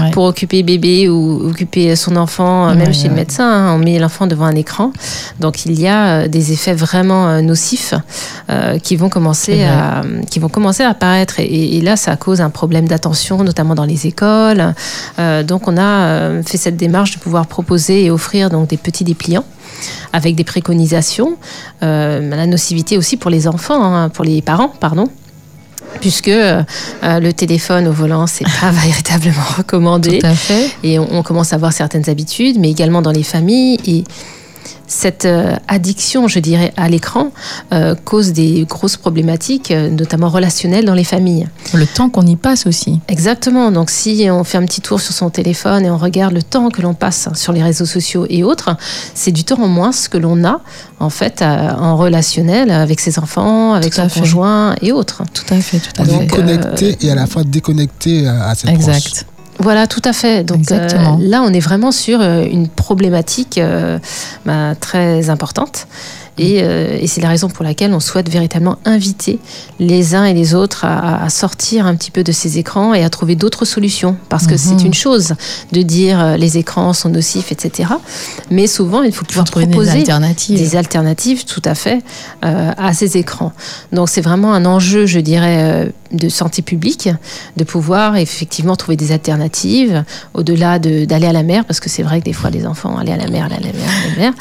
Ouais. 0.00 0.10
pour 0.12 0.24
occuper 0.24 0.62
bébé 0.62 1.08
ou 1.10 1.50
occuper 1.50 1.96
son 1.96 2.16
enfant, 2.16 2.74
même 2.74 2.88
Ouais, 2.88 2.92
chez 2.94 3.08
le 3.08 3.14
médecin, 3.14 3.44
hein, 3.44 3.74
on 3.74 3.78
met 3.78 3.98
l'enfant 3.98 4.26
devant 4.26 4.46
un 4.46 4.54
écran. 4.54 4.90
Donc 5.38 5.66
il 5.66 5.78
y 5.78 5.86
a 5.86 6.28
des 6.28 6.52
effets 6.52 6.72
vraiment 6.72 7.42
nocifs 7.42 7.92
qui 8.82 8.96
vont 8.96 9.10
commencer 9.10 9.64
à 9.64 10.02
qui 10.30 10.38
vont 10.38 10.48
commencer 10.48 10.82
à 10.82 10.88
apparaître 10.90 11.40
et, 11.40 11.76
et 11.76 11.80
là 11.82 11.96
ça 11.96 12.16
cause 12.16 12.40
un 12.40 12.48
problème 12.50 12.88
d'attention, 12.88 13.44
notamment 13.44 13.74
dans 13.74 13.84
les 13.84 14.06
écoles. 14.06 14.74
Donc 15.46 15.68
on 15.68 15.76
a 15.76 16.42
fait 16.42 16.56
cette 16.58 16.76
démarche 16.78 17.12
de 17.16 17.18
pouvoir 17.18 17.46
proposer 17.46 18.04
et 18.04 18.10
offrir 18.10 18.48
donc 18.48 18.68
des 18.68 18.78
petits 18.78 19.04
dépliants 19.04 19.44
avec 20.12 20.34
des 20.34 20.44
préconisations, 20.44 21.36
euh, 21.82 22.30
la 22.30 22.46
nocivité 22.46 22.98
aussi 22.98 23.16
pour 23.16 23.30
les 23.30 23.48
enfants, 23.48 23.82
hein, 23.82 24.08
pour 24.08 24.24
les 24.24 24.42
parents, 24.42 24.72
pardon 24.80 25.08
puisque 26.00 26.28
euh, 26.28 26.62
euh, 27.04 27.20
le 27.20 27.32
téléphone 27.32 27.86
au 27.86 27.92
volant, 27.92 28.26
c'est 28.26 28.44
pas 28.60 28.70
véritablement 28.72 29.44
recommandé. 29.56 30.18
Tout 30.18 30.26
à 30.26 30.34
fait. 30.34 30.70
Et 30.82 30.98
on, 30.98 31.06
on 31.12 31.22
commence 31.22 31.52
à 31.52 31.56
avoir 31.56 31.72
certaines 31.72 32.08
habitudes, 32.08 32.58
mais 32.58 32.70
également 32.70 33.02
dans 33.02 33.12
les 33.12 33.22
familles. 33.22 33.78
Et 33.86 34.04
cette 34.92 35.24
euh, 35.24 35.56
addiction, 35.68 36.28
je 36.28 36.38
dirais, 36.38 36.72
à 36.76 36.88
l'écran 36.88 37.32
euh, 37.72 37.94
cause 38.04 38.32
des 38.32 38.66
grosses 38.68 38.98
problématiques, 38.98 39.70
euh, 39.70 39.88
notamment 39.88 40.28
relationnelles 40.28 40.84
dans 40.84 40.94
les 40.94 41.04
familles. 41.04 41.48
Le 41.72 41.86
temps 41.86 42.10
qu'on 42.10 42.26
y 42.26 42.36
passe 42.36 42.66
aussi. 42.66 43.00
Exactement. 43.08 43.70
Donc, 43.72 43.90
si 43.90 44.28
on 44.30 44.44
fait 44.44 44.58
un 44.58 44.64
petit 44.66 44.82
tour 44.82 45.00
sur 45.00 45.14
son 45.14 45.30
téléphone 45.30 45.84
et 45.86 45.90
on 45.90 45.96
regarde 45.96 46.34
le 46.34 46.42
temps 46.42 46.68
que 46.68 46.82
l'on 46.82 46.92
passe 46.94 47.28
sur 47.34 47.52
les 47.52 47.62
réseaux 47.62 47.86
sociaux 47.86 48.26
et 48.28 48.44
autres, 48.44 48.76
c'est 49.14 49.32
du 49.32 49.44
temps 49.44 49.60
en 49.62 49.68
moins 49.68 49.92
ce 49.92 50.08
que 50.10 50.18
l'on 50.18 50.44
a, 50.44 50.60
en 51.00 51.10
fait, 51.10 51.42
en 51.42 51.96
relationnel 51.96 52.70
avec 52.70 53.00
ses 53.00 53.18
enfants, 53.18 53.72
avec 53.72 53.94
Tout 53.94 54.00
à 54.00 54.04
son 54.04 54.08
fait. 54.10 54.20
conjoint 54.20 54.74
et 54.82 54.92
autres. 54.92 55.22
Tout 55.32 55.54
à 55.54 55.60
fait, 55.60 55.78
tout 55.78 56.02
à 56.02 56.02
On 56.02 56.04
fait. 56.04 56.12
est 56.12 56.18
Donc, 56.18 56.28
connecté 56.36 56.96
et 57.00 57.10
à 57.10 57.14
la 57.14 57.26
fois 57.26 57.44
déconnecté 57.44 58.26
euh, 58.26 58.42
à 58.42 58.54
cette 58.54 58.74
proche. 58.78 59.24
Voilà, 59.58 59.86
tout 59.86 60.02
à 60.04 60.12
fait. 60.12 60.44
Donc 60.44 60.58
Exactement. 60.58 61.18
euh, 61.20 61.28
là, 61.28 61.42
on 61.42 61.52
est 61.52 61.60
vraiment 61.60 61.92
sur 61.92 62.20
euh, 62.20 62.44
une 62.44 62.68
problématique 62.68 63.58
euh, 63.58 63.98
bah, 64.46 64.74
très 64.78 65.30
importante. 65.30 65.86
Et, 66.38 66.60
euh, 66.62 66.96
et 66.98 67.06
c'est 67.08 67.20
la 67.20 67.28
raison 67.28 67.48
pour 67.50 67.62
laquelle 67.62 67.92
on 67.92 68.00
souhaite 68.00 68.30
véritablement 68.30 68.78
inviter 68.86 69.38
les 69.78 70.14
uns 70.14 70.24
et 70.24 70.32
les 70.32 70.54
autres 70.54 70.86
à, 70.86 71.22
à 71.22 71.28
sortir 71.28 71.84
un 71.86 71.94
petit 71.94 72.10
peu 72.10 72.24
de 72.24 72.32
ces 72.32 72.56
écrans 72.56 72.94
et 72.94 73.04
à 73.04 73.10
trouver 73.10 73.36
d'autres 73.36 73.66
solutions. 73.66 74.16
Parce 74.30 74.46
que 74.46 74.56
c'est 74.56 74.72
Mhm. 74.80 74.86
une 74.86 74.94
chose 74.94 75.34
de 75.72 75.82
dire 75.82 76.38
les 76.38 76.56
écrans 76.56 76.94
sont 76.94 77.10
nocifs, 77.10 77.52
etc. 77.52 77.90
Mais 78.50 78.66
souvent, 78.66 79.02
il 79.02 79.12
faut 79.12 79.26
pouvoir 79.26 79.44
trouver 79.44 79.66
des 79.66 79.72
proposer 79.72 79.90
alternatives. 79.98 80.58
des 80.58 80.74
alternatives, 80.74 81.44
tout 81.44 81.62
à 81.66 81.74
fait, 81.74 81.98
à 82.40 82.94
ces 82.94 83.18
écrans. 83.18 83.52
Donc 83.92 84.08
c'est 84.08 84.22
vraiment 84.22 84.54
un 84.54 84.64
enjeu, 84.64 85.04
je 85.04 85.20
dirais, 85.20 85.92
de 86.12 86.28
santé 86.28 86.62
publique, 86.62 87.08
de 87.56 87.64
pouvoir 87.64 88.16
effectivement 88.16 88.76
trouver 88.76 88.96
des 88.96 89.12
alternatives, 89.12 90.04
au-delà 90.34 90.78
de- 90.78 91.04
d'aller 91.04 91.26
à 91.26 91.32
la 91.32 91.42
mer, 91.42 91.64
parce 91.64 91.80
que 91.80 91.88
c'est 91.88 92.02
vrai 92.02 92.20
que 92.20 92.24
des 92.26 92.32
fois 92.32 92.50
les 92.50 92.66
enfants 92.66 92.96
aller 92.98 93.12
à 93.12 93.16
la 93.16 93.28
mer, 93.28 93.46
à 93.46 93.48
la 93.48 93.60
mer, 93.60 93.72
à 93.74 94.10
la 94.10 94.22
mer. 94.22 94.32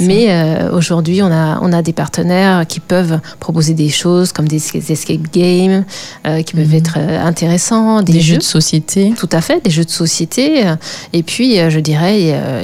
Mais 0.00 0.26
euh, 0.30 0.72
aujourd'hui, 0.72 1.22
on 1.22 1.30
a, 1.32 1.58
on 1.62 1.72
a 1.72 1.82
des 1.82 1.92
partenaires 1.92 2.66
qui 2.66 2.80
peuvent 2.80 3.20
proposer 3.38 3.74
des 3.74 3.88
choses 3.88 4.32
comme 4.32 4.48
des 4.48 4.56
escape 4.90 5.30
games, 5.32 5.84
euh, 6.26 6.42
qui 6.42 6.54
peuvent 6.54 6.68
Mhm. 6.68 6.74
être 6.74 6.94
euh, 6.98 7.24
intéressants, 7.24 8.02
des, 8.02 8.12
des 8.14 8.20
jeux 8.20 8.34
jeux 8.34 8.38
de 8.38 8.42
société. 8.42 9.12
tout 9.18 9.28
à 9.32 9.40
fait, 9.40 9.62
des 9.64 9.70
jeux 9.70 9.84
de 9.84 9.90
société. 9.90 10.64
Et 11.12 11.22
puis, 11.22 11.56
je 11.70 11.80
dirais, 11.80 12.20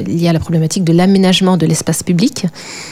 il 0.06 0.20
y 0.20 0.28
a 0.28 0.32
la 0.32 0.38
problématique 0.40 0.84
de 0.84 0.92
l'aménagement 0.92 1.56
de 1.56 1.66
l'espace 1.66 2.02
public, 2.02 2.46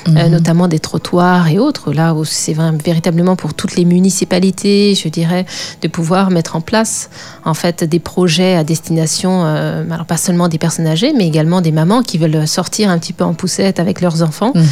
Mhm. 0.08 0.28
notamment 0.28 0.68
des 0.68 0.78
trottoirs 0.78 1.48
et 1.48 1.58
autres, 1.58 1.92
là 1.92 2.14
où 2.14 2.24
c'est 2.24 2.54
véritablement 2.84 3.36
pour 3.36 3.54
toutes 3.54 3.76
les 3.76 3.84
municipalités, 3.84 4.94
je 4.94 5.08
dirais, 5.08 5.44
de 5.82 5.88
pouvoir 5.88 6.30
mettre 6.30 6.56
en 6.56 6.60
place 6.60 7.10
en 7.44 7.54
fait 7.54 7.84
des 7.84 7.98
projets 8.00 8.56
à 8.56 8.64
destination, 8.64 9.44
euh, 9.44 9.84
alors 9.90 10.06
pas 10.06 10.16
seulement 10.16 10.48
des 10.48 10.58
personnes 10.58 10.86
âgées, 10.86 11.12
mais 11.16 11.26
également 11.26 11.60
des 11.60 11.72
mamans 11.72 12.02
qui 12.02 12.18
veulent 12.18 12.46
sortir 12.48 12.90
un 12.90 12.98
petit 12.98 13.12
peu 13.12 13.24
en 13.24 13.34
poussette 13.34 13.78
avec 13.80 14.00
leurs 14.00 14.22
enfants. 14.22 14.52
Mhm. 14.54 14.64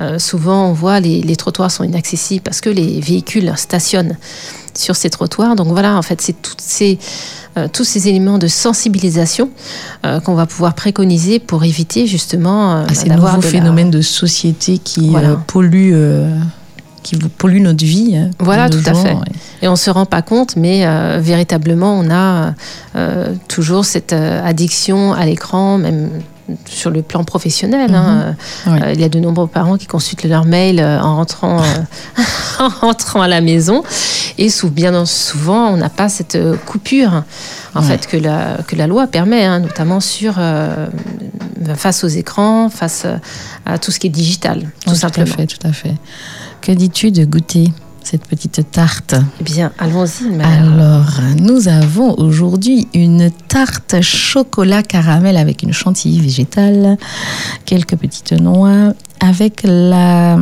Euh, 0.00 0.18
souvent, 0.18 0.66
on 0.68 0.72
voit 0.72 1.00
les, 1.00 1.22
les 1.22 1.36
trottoirs 1.36 1.70
sont 1.70 1.84
inaccessibles 1.84 2.42
parce 2.42 2.60
que 2.60 2.70
les 2.70 3.00
véhicules 3.00 3.52
stationnent 3.56 4.16
sur 4.74 4.94
ces 4.96 5.10
trottoirs. 5.10 5.56
Donc 5.56 5.68
voilà, 5.68 5.96
en 5.96 6.02
fait, 6.02 6.20
c'est 6.20 6.40
toutes 6.40 6.60
ces, 6.60 6.98
euh, 7.56 7.66
tous 7.72 7.82
ces 7.84 8.08
éléments 8.08 8.38
de 8.38 8.46
sensibilisation 8.46 9.50
euh, 10.06 10.20
qu'on 10.20 10.34
va 10.34 10.46
pouvoir 10.46 10.74
préconiser 10.74 11.40
pour 11.40 11.64
éviter 11.64 12.06
justement 12.06 12.76
euh, 12.76 12.84
à 12.88 12.94
ces 12.94 13.08
nouveaux 13.08 13.36
de 13.38 13.42
la- 13.42 13.48
phénomènes 13.48 13.90
de 13.90 14.00
société 14.00 14.78
qui 14.78 15.08
Voilà. 15.10 15.36
polluent, 15.48 15.94
qui 17.02 17.16
polluent 17.16 17.62
notre 17.62 17.84
vie. 17.84 18.16
hein, 18.16 18.30
Voilà, 18.38 18.68
tout 18.68 18.78
à 18.86 18.94
fait. 18.94 19.12
ouais. 19.14 19.20
Et 19.62 19.68
on 19.68 19.76
se 19.76 19.90
rend 19.90 20.06
pas 20.06 20.22
compte, 20.22 20.56
mais 20.56 20.86
euh, 20.86 21.18
véritablement, 21.20 21.98
on 21.98 22.10
a 22.10 22.54
euh, 22.96 23.34
toujours 23.48 23.84
cette 23.84 24.12
euh, 24.12 24.44
addiction 24.46 25.12
à 25.12 25.24
l'écran, 25.26 25.78
même 25.78 26.10
sur 26.66 26.90
le 26.90 27.02
plan 27.02 27.22
professionnel. 27.22 27.94
hein. 27.94 28.34
Mhm. 28.66 28.82
Euh, 28.82 28.92
il 28.92 29.00
y 29.00 29.04
a 29.04 29.08
de 29.08 29.20
nombreux 29.20 29.46
parents 29.46 29.76
qui 29.76 29.86
consultent 29.86 30.24
leur 30.24 30.44
mail 30.44 30.80
en 30.80 31.16
rentrant, 31.16 31.62
en 32.58 32.68
rentrant 32.68 33.20
à 33.22 33.28
la 33.28 33.40
maison. 33.40 33.82
Et 34.36 34.48
sou- 34.50 34.70
bien 34.70 35.04
souvent, 35.04 35.68
on 35.68 35.76
n'a 35.76 35.90
pas 35.90 36.08
cette 36.08 36.36
coupure 36.66 37.22
en 37.74 37.80
Ouais. 37.82 37.86
fait, 37.86 38.06
que, 38.08 38.16
la, 38.16 38.58
que 38.66 38.74
la 38.74 38.86
loi 38.88 39.06
permet, 39.06 39.44
hein, 39.44 39.60
notamment 39.60 40.00
sur, 40.00 40.34
euh, 40.38 40.86
face 41.76 42.02
aux 42.02 42.08
écrans, 42.08 42.68
face 42.68 43.06
à 43.64 43.78
tout 43.78 43.92
ce 43.92 44.00
qui 44.00 44.08
est 44.08 44.10
digital, 44.10 44.70
tout 44.84 44.90
Ouais, 44.90 44.96
simplement. 44.96 45.26
Tout 45.26 45.32
à 45.34 45.36
fait, 45.36 45.46
tout 45.46 45.66
à 45.68 45.72
fait. 45.72 45.94
Que 46.60 46.72
dis-tu 46.72 47.10
de 47.10 47.24
goûter 47.24 47.72
cette 48.02 48.26
petite 48.26 48.70
tarte? 48.70 49.14
Eh 49.40 49.44
bien, 49.44 49.72
allons-y. 49.78 50.40
Alors, 50.42 51.20
nous 51.38 51.68
avons 51.68 52.14
aujourd'hui 52.18 52.86
une 52.94 53.30
tarte 53.48 54.00
chocolat 54.02 54.82
caramel 54.82 55.36
avec 55.36 55.62
une 55.62 55.72
chantilly 55.72 56.20
végétale, 56.20 56.96
quelques 57.64 57.96
petites 57.96 58.32
noix. 58.32 58.92
Avec 59.20 59.60
la, 59.64 60.38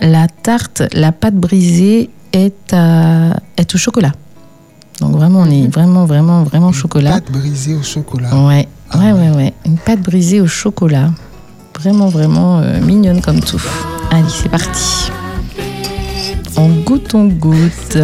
la 0.00 0.26
tarte, 0.28 0.82
la 0.92 1.12
pâte 1.12 1.34
brisée 1.34 2.10
est, 2.32 2.72
à- 2.72 3.36
est 3.56 3.74
au 3.74 3.78
chocolat. 3.78 4.12
Donc 5.00 5.12
vraiment, 5.12 5.40
on 5.40 5.50
est 5.50 5.66
vraiment, 5.68 6.04
vraiment, 6.06 6.42
vraiment 6.44 6.68
au 6.68 6.72
chocolat. 6.72 7.10
Pâte 7.12 7.30
brisée 7.30 7.74
au 7.74 7.82
chocolat. 7.82 8.34
Ouais, 8.46 8.68
Ah 8.90 8.98
ouais, 8.98 9.12
ouais. 9.12 9.30
ouais, 9.30 9.36
ouais. 9.36 9.54
Une 9.66 9.76
pâte 9.78 10.00
brisée 10.00 10.40
au 10.40 10.46
chocolat. 10.46 11.10
Vraiment, 11.78 12.08
vraiment 12.08 12.58
euh, 12.60 12.80
mignonne 12.80 13.20
comme 13.20 13.40
tout. 13.40 13.60
Allez, 14.10 14.24
c'est 14.30 14.48
parti. 14.48 15.05
On 16.56 16.68
goûte, 16.84 17.14
on 17.14 17.26
goûte. 17.28 17.96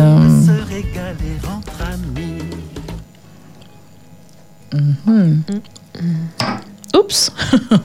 Mhm. 4.73 5.42
Oups 6.97 7.32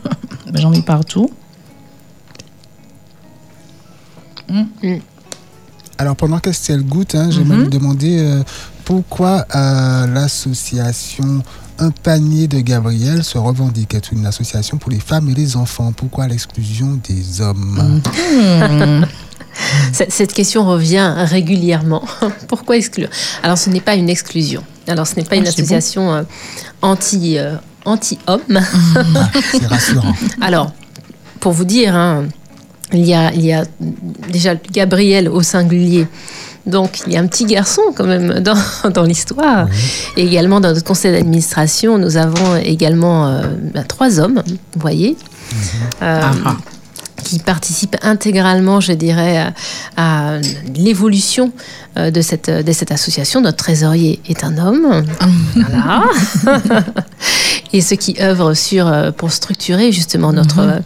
J'en 0.53 0.71
ai 0.73 0.81
partout. 0.81 1.29
Alors 5.97 6.15
pendant 6.15 6.39
qu'Estelle 6.39 6.83
goûte, 6.83 7.15
hein, 7.15 7.29
j'aimerais 7.31 7.57
Mhm. 7.57 7.63
lui 7.63 7.69
demander 7.69 8.17
euh, 8.19 8.43
pourquoi 8.85 9.45
euh, 9.55 10.07
l'association 10.07 11.43
Un 11.79 11.91
panier 11.91 12.47
de 12.47 12.59
Gabriel 12.59 13.23
se 13.23 13.37
revendique 13.37 13.93
être 13.93 14.11
une 14.11 14.25
association 14.25 14.77
pour 14.77 14.89
les 14.89 14.99
femmes 14.99 15.29
et 15.29 15.35
les 15.35 15.55
enfants? 15.57 15.91
Pourquoi 15.91 16.27
l'exclusion 16.27 16.99
des 17.07 17.39
hommes? 17.41 18.01
Hmm. 18.31 19.05
Cette 19.93 20.11
cette 20.11 20.33
question 20.33 20.65
revient 20.65 21.13
régulièrement. 21.17 22.03
Pourquoi 22.47 22.77
exclure? 22.77 23.09
Alors, 23.43 23.57
ce 23.57 23.69
n'est 23.69 23.81
pas 23.81 23.95
une 23.95 24.09
exclusion. 24.09 24.63
Alors, 24.87 25.07
ce 25.07 25.15
n'est 25.15 25.23
pas 25.23 25.35
Ah, 25.35 25.39
une 25.39 25.47
association 25.47 26.13
euh, 26.13 26.23
anti, 26.81 27.37
euh, 27.37 27.55
anti-homme. 27.85 28.59
Ah, 28.95 29.29
C'est 29.51 29.65
rassurant. 29.67 30.13
Alors, 30.41 30.71
pour 31.39 31.51
vous 31.51 31.65
dire, 31.65 31.95
hein, 31.95 32.25
il, 32.93 33.05
y 33.05 33.13
a, 33.13 33.33
il 33.33 33.45
y 33.45 33.53
a 33.53 33.65
déjà 34.31 34.55
Gabriel 34.55 35.27
au 35.29 35.41
singulier. 35.43 36.07
Donc 36.65 36.99
il 37.07 37.13
y 37.13 37.15
a 37.17 37.21
un 37.21 37.27
petit 37.27 37.45
garçon 37.45 37.81
quand 37.95 38.05
même 38.05 38.39
dans, 38.41 38.57
dans 38.93 39.03
l'histoire. 39.03 39.67
Et 40.17 40.25
également 40.25 40.59
dans 40.59 40.69
notre 40.73 40.83
conseil 40.83 41.13
d'administration, 41.13 41.97
nous 41.97 42.17
avons 42.17 42.57
également 42.57 43.27
euh, 43.27 43.41
bah, 43.73 43.83
trois 43.83 44.19
hommes, 44.19 44.43
vous 44.45 44.79
voyez. 44.81 45.15
Euh, 46.01 46.19
Ah, 46.21 46.31
ah. 46.45 46.57
Qui 47.27 47.39
participent 47.39 47.97
intégralement, 48.01 48.79
je 48.79 48.93
dirais, 48.93 49.37
à, 49.37 49.53
à 49.97 50.39
l'évolution 50.75 51.51
euh, 51.97 52.09
de 52.09 52.21
cette, 52.21 52.49
de 52.49 52.71
cette 52.71 52.91
association. 52.91 53.41
Notre 53.41 53.57
trésorier 53.57 54.21
est 54.27 54.43
un 54.43 54.57
homme. 54.57 55.05
Voilà. 55.55 56.05
Et 57.73 57.81
ceux 57.81 57.97
qui 57.97 58.15
œuvrent 58.21 58.55
sur, 58.55 58.87
euh, 58.87 59.11
pour 59.11 59.31
structurer 59.31 59.91
justement 59.91 60.31
notre, 60.31 60.59
euh, 60.59 60.79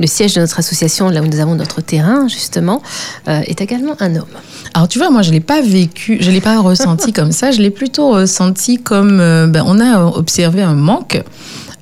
le 0.00 0.06
siège 0.06 0.34
de 0.34 0.40
notre 0.40 0.58
association, 0.58 1.10
là 1.10 1.20
où 1.22 1.26
nous 1.26 1.40
avons 1.40 1.54
notre 1.54 1.80
terrain, 1.80 2.26
justement, 2.28 2.82
euh, 3.28 3.40
est 3.46 3.60
également 3.60 3.94
un 4.00 4.16
homme. 4.16 4.34
Alors 4.74 4.88
tu 4.88 4.98
vois, 4.98 5.10
moi 5.10 5.22
je 5.22 5.30
l'ai 5.30 5.40
pas 5.40 5.60
vécu, 5.60 6.18
je 6.20 6.30
l'ai 6.30 6.40
pas 6.40 6.60
ressenti 6.60 7.12
comme 7.18 7.32
ça, 7.32 7.50
je 7.50 7.60
l'ai 7.60 7.70
plutôt 7.70 8.10
ressenti 8.10 8.78
comme 8.78 9.20
euh, 9.20 9.46
ben, 9.46 9.62
on 9.66 9.78
a 9.80 10.02
observé 10.04 10.62
un 10.62 10.74
manque 10.74 11.22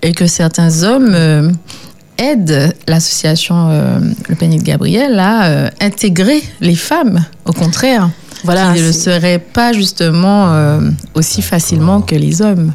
et 0.03 0.13
que 0.13 0.27
certains 0.27 0.83
hommes 0.83 1.13
euh, 1.15 1.51
aident 2.21 2.73
l'association 2.87 3.69
euh, 3.71 3.99
Le 4.29 4.35
Panier 4.37 4.59
de 4.59 4.63
Gabriel 4.63 5.19
à 5.19 5.47
euh, 5.47 5.71
intégrer 5.81 6.43
les 6.61 6.77
femmes, 6.77 7.25
au 7.47 7.53
contraire, 7.53 8.11
Voilà, 8.45 8.73
qui 8.73 8.81
ne 8.81 8.87
le 8.87 8.93
seraient 8.93 9.39
pas 9.41 9.73
justement 9.73 10.53
euh, 10.53 10.81
aussi 11.15 11.43
facilement 11.43 12.03
que 12.03 12.15
les 12.15 12.43
hommes. 12.43 12.73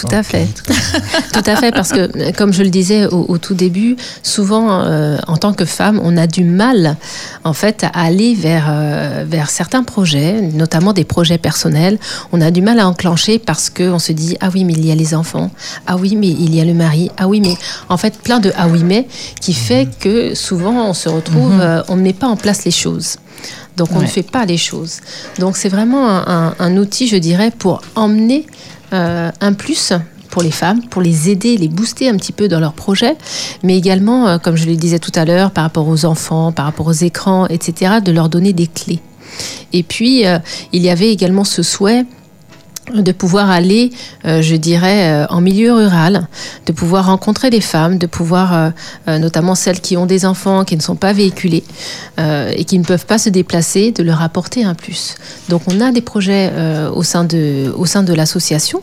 Tout 0.00 0.14
à 0.14 0.22
fait. 0.22 0.46
Tout 1.32 1.42
à 1.46 1.56
fait, 1.56 1.72
parce 1.72 1.90
que, 1.90 2.32
comme 2.32 2.52
je 2.52 2.62
le 2.62 2.70
disais 2.70 3.06
au, 3.06 3.26
au 3.28 3.38
tout 3.38 3.54
début, 3.54 3.96
souvent, 4.22 4.82
euh, 4.82 5.18
en 5.26 5.36
tant 5.36 5.52
que 5.52 5.64
femme, 5.64 6.00
on 6.02 6.16
a 6.16 6.26
du 6.26 6.44
mal, 6.44 6.96
en 7.44 7.52
fait, 7.52 7.84
à 7.84 7.88
aller 8.04 8.34
vers, 8.34 8.66
euh, 8.68 9.24
vers 9.26 9.50
certains 9.50 9.82
projets, 9.82 10.40
notamment 10.40 10.92
des 10.92 11.04
projets 11.04 11.38
personnels. 11.38 11.98
On 12.32 12.40
a 12.40 12.50
du 12.50 12.62
mal 12.62 12.80
à 12.80 12.88
enclencher 12.88 13.38
parce 13.38 13.70
qu'on 13.70 13.98
se 13.98 14.12
dit, 14.12 14.36
ah 14.40 14.48
oui, 14.52 14.64
mais 14.64 14.72
il 14.72 14.86
y 14.86 14.92
a 14.92 14.94
les 14.94 15.14
enfants. 15.14 15.50
Ah 15.86 15.96
oui, 15.96 16.16
mais 16.16 16.28
il 16.28 16.54
y 16.54 16.60
a 16.60 16.64
le 16.64 16.74
mari. 16.74 17.10
Ah 17.16 17.28
oui, 17.28 17.40
mais 17.40 17.56
en 17.88 17.96
fait, 17.96 18.18
plein 18.18 18.40
de 18.40 18.52
ah 18.56 18.68
oui, 18.68 18.82
mais 18.84 19.06
qui 19.40 19.54
fait 19.54 19.88
que 20.00 20.34
souvent, 20.34 20.88
on 20.88 20.94
se 20.94 21.08
retrouve, 21.08 21.60
euh, 21.60 21.82
on 21.88 21.96
ne 21.96 22.02
met 22.02 22.12
pas 22.12 22.26
en 22.26 22.36
place 22.36 22.64
les 22.64 22.70
choses. 22.70 23.16
Donc, 23.76 23.88
on 23.92 24.00
ne 24.00 24.06
fait 24.06 24.22
pas 24.22 24.44
les 24.46 24.56
choses. 24.56 24.98
Donc, 25.38 25.56
c'est 25.56 25.68
vraiment 25.68 26.08
un, 26.08 26.24
un- 26.26 26.54
un 26.58 26.76
outil, 26.76 27.08
je 27.08 27.16
dirais, 27.16 27.50
pour 27.56 27.82
emmener 27.94 28.46
euh, 28.92 29.30
un 29.40 29.52
plus 29.52 29.92
pour 30.30 30.42
les 30.42 30.50
femmes, 30.50 30.82
pour 30.88 31.00
les 31.02 31.30
aider, 31.30 31.56
les 31.56 31.68
booster 31.68 32.08
un 32.08 32.16
petit 32.16 32.32
peu 32.32 32.46
dans 32.48 32.60
leurs 32.60 32.72
projets, 32.74 33.16
mais 33.62 33.76
également, 33.78 34.28
euh, 34.28 34.38
comme 34.38 34.56
je 34.56 34.66
le 34.66 34.76
disais 34.76 34.98
tout 34.98 35.12
à 35.14 35.24
l'heure, 35.24 35.50
par 35.50 35.64
rapport 35.64 35.88
aux 35.88 36.04
enfants, 36.04 36.52
par 36.52 36.64
rapport 36.66 36.86
aux 36.86 36.92
écrans, 36.92 37.46
etc., 37.46 37.96
de 38.04 38.12
leur 38.12 38.28
donner 38.28 38.52
des 38.52 38.66
clés. 38.66 39.00
Et 39.72 39.82
puis, 39.82 40.26
euh, 40.26 40.38
il 40.72 40.82
y 40.82 40.90
avait 40.90 41.10
également 41.10 41.44
ce 41.44 41.62
souhait 41.62 42.04
de 42.94 43.12
pouvoir 43.12 43.50
aller, 43.50 43.90
euh, 44.24 44.42
je 44.42 44.56
dirais, 44.56 45.10
euh, 45.10 45.26
en 45.28 45.40
milieu 45.40 45.72
rural, 45.72 46.28
de 46.66 46.72
pouvoir 46.72 47.06
rencontrer 47.06 47.50
des 47.50 47.60
femmes, 47.60 47.98
de 47.98 48.06
pouvoir, 48.06 48.54
euh, 48.54 48.70
euh, 49.08 49.18
notamment 49.18 49.54
celles 49.54 49.80
qui 49.80 49.96
ont 49.96 50.06
des 50.06 50.24
enfants, 50.24 50.64
qui 50.64 50.76
ne 50.76 50.82
sont 50.82 50.96
pas 50.96 51.12
véhiculés 51.12 51.64
euh, 52.18 52.52
et 52.54 52.64
qui 52.64 52.78
ne 52.78 52.84
peuvent 52.84 53.06
pas 53.06 53.18
se 53.18 53.28
déplacer, 53.28 53.92
de 53.92 54.02
leur 54.02 54.22
apporter 54.22 54.64
un 54.64 54.74
plus. 54.74 55.16
Donc 55.48 55.62
on 55.66 55.80
a 55.80 55.90
des 55.92 56.00
projets 56.00 56.50
euh, 56.52 56.90
au 56.90 57.02
sein 57.02 57.24
de, 57.24 57.72
au 57.76 57.86
sein 57.86 58.02
de 58.02 58.12
l'association, 58.12 58.82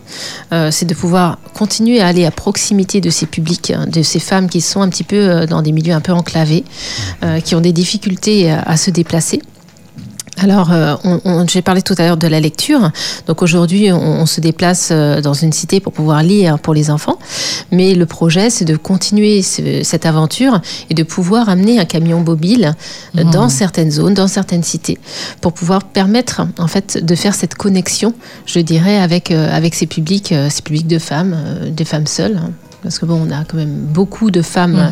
c'est 0.72 0.86
de 0.86 0.94
pouvoir 0.94 1.40
continuer 1.54 2.00
à 2.02 2.08
aller 2.08 2.26
à 2.26 2.32
proximité 2.32 3.02
de 3.02 3.10
ces 3.10 3.26
publics, 3.26 3.72
hein, 3.72 3.86
de 3.88 4.04
ces 4.04 4.20
femmes 4.20 4.50
qui 4.50 4.62
sont 4.62 4.82
un 4.82 4.90
petit 4.90 5.04
peu 5.04 5.46
dans 5.46 5.62
des 5.62 5.72
milieux 5.72 5.94
un 5.94 6.02
peu 6.02 6.12
enclavés, 6.12 6.64
qui 7.44 7.56
ont 7.56 7.62
des 7.62 7.74
difficultés 7.74 8.52
à 8.52 8.78
se 8.78 8.92
déplacer. 8.92 9.42
Alors, 10.42 10.72
euh, 10.72 10.96
j'ai 11.48 11.62
parlé 11.62 11.84
tout 11.84 11.94
à 12.00 12.06
l'heure 12.08 12.18
de 12.18 12.28
la 12.28 12.40
lecture. 12.40 12.92
Donc 13.28 13.44
aujourd'hui, 13.44 13.92
on, 13.92 13.98
on 14.22 14.26
se 14.26 14.42
déplace 14.42 14.90
euh, 14.92 15.22
dans 15.22 15.34
une 15.36 15.54
cité 15.54 15.80
pour 15.80 15.94
pouvoir 15.94 16.24
lire 16.24 16.58
pour 16.58 16.74
les 16.74 16.90
enfants. 16.90 17.20
Mais 17.72 17.94
le 17.94 18.06
projet, 18.08 18.50
c'est 18.50 18.66
de 18.66 18.76
continuer 18.76 19.44
ce- 19.44 19.84
cette 19.84 20.06
aventure 20.08 20.60
et 20.90 20.96
de 20.96 21.04
pouvoir 21.04 21.50
amener 21.50 21.80
un 21.80 21.86
camion 21.86 22.20
mobile 22.22 22.74
euh, 23.18 23.24
dans 23.26 23.48
certaines 23.48 23.92
zones, 23.92 24.16
dans 24.16 24.28
certaines 24.28 24.64
cités, 24.64 24.98
pour 25.40 25.54
pouvoir 25.54 25.84
permettre 25.84 26.42
en 26.58 26.68
fait 26.68 27.04
de 27.06 27.16
faire 27.16 27.36
cette 27.36 27.54
connexion, 27.54 28.14
je 28.48 28.60
dirais, 28.60 28.98
avec 28.98 29.30
euh, 29.30 29.56
avec 29.56 29.76
ces 29.76 29.86
publics, 29.86 30.32
euh, 30.32 30.50
ces 30.50 30.64
publics 30.64 30.88
de 30.88 31.00
femmes, 31.00 31.38
des 31.70 31.86
femmes 31.86 32.08
seules. 32.08 32.42
Parce 32.84 33.00
que 33.00 33.06
bon, 33.06 33.26
on 33.26 33.32
a 33.32 33.46
quand 33.46 33.58
même 33.58 33.74
beaucoup 33.74 34.30
de 34.30 34.42
femmes 34.42 34.92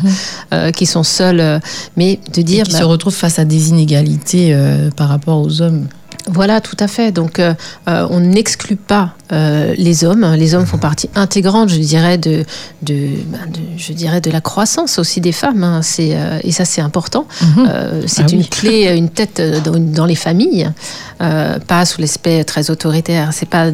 euh, 0.52 0.70
qui 0.70 0.86
sont 0.86 1.02
seules, 1.02 1.40
euh, 1.40 1.58
mais 1.96 2.18
de 2.32 2.40
Et 2.40 2.42
dire 2.42 2.64
qui 2.64 2.72
bah, 2.72 2.78
se 2.78 2.84
retrouvent 2.84 3.14
face 3.14 3.38
à 3.38 3.44
des 3.44 3.68
inégalités 3.68 4.54
euh, 4.54 4.90
par 4.90 5.08
rapport 5.08 5.38
aux 5.42 5.60
hommes. 5.60 5.86
Voilà, 6.26 6.60
tout 6.60 6.76
à 6.80 6.88
fait. 6.88 7.12
Donc, 7.12 7.38
euh, 7.38 7.54
on 7.86 8.20
n'exclut 8.20 8.76
pas 8.76 9.14
euh, 9.32 9.74
les 9.78 10.04
hommes. 10.04 10.34
Les 10.34 10.54
hommes 10.54 10.66
font 10.66 10.78
partie 10.78 11.08
intégrante, 11.14 11.68
je 11.70 11.76
dirais, 11.78 12.18
de, 12.18 12.44
de, 12.82 13.08
ben, 13.26 13.38
de- 13.50 13.60
je 13.76 13.92
dirais, 13.92 14.20
de 14.20 14.30
la 14.30 14.40
croissance 14.40 14.98
aussi 14.98 15.20
des 15.20 15.32
femmes. 15.32 15.64
hein. 15.64 15.80
C'est 15.82 16.10
euh, 16.16 16.38
et 16.44 16.52
ça, 16.52 16.64
c'est 16.64 16.80
important. 16.82 17.26
Euh, 17.58 18.02
c'est 18.06 18.22
Ah 18.28 18.32
une 18.32 18.40
oui. 18.40 18.48
clé, 18.48 18.94
une 18.96 19.08
tête 19.10 19.40
dans, 19.64 19.78
dans 19.78 20.06
les 20.06 20.14
familles, 20.14 20.70
pas 21.18 21.84
sous 21.86 22.00
l'aspect 22.00 22.42
très 22.44 22.70
autoritaire. 22.70 23.30
C'est 23.32 23.48
pas 23.48 23.66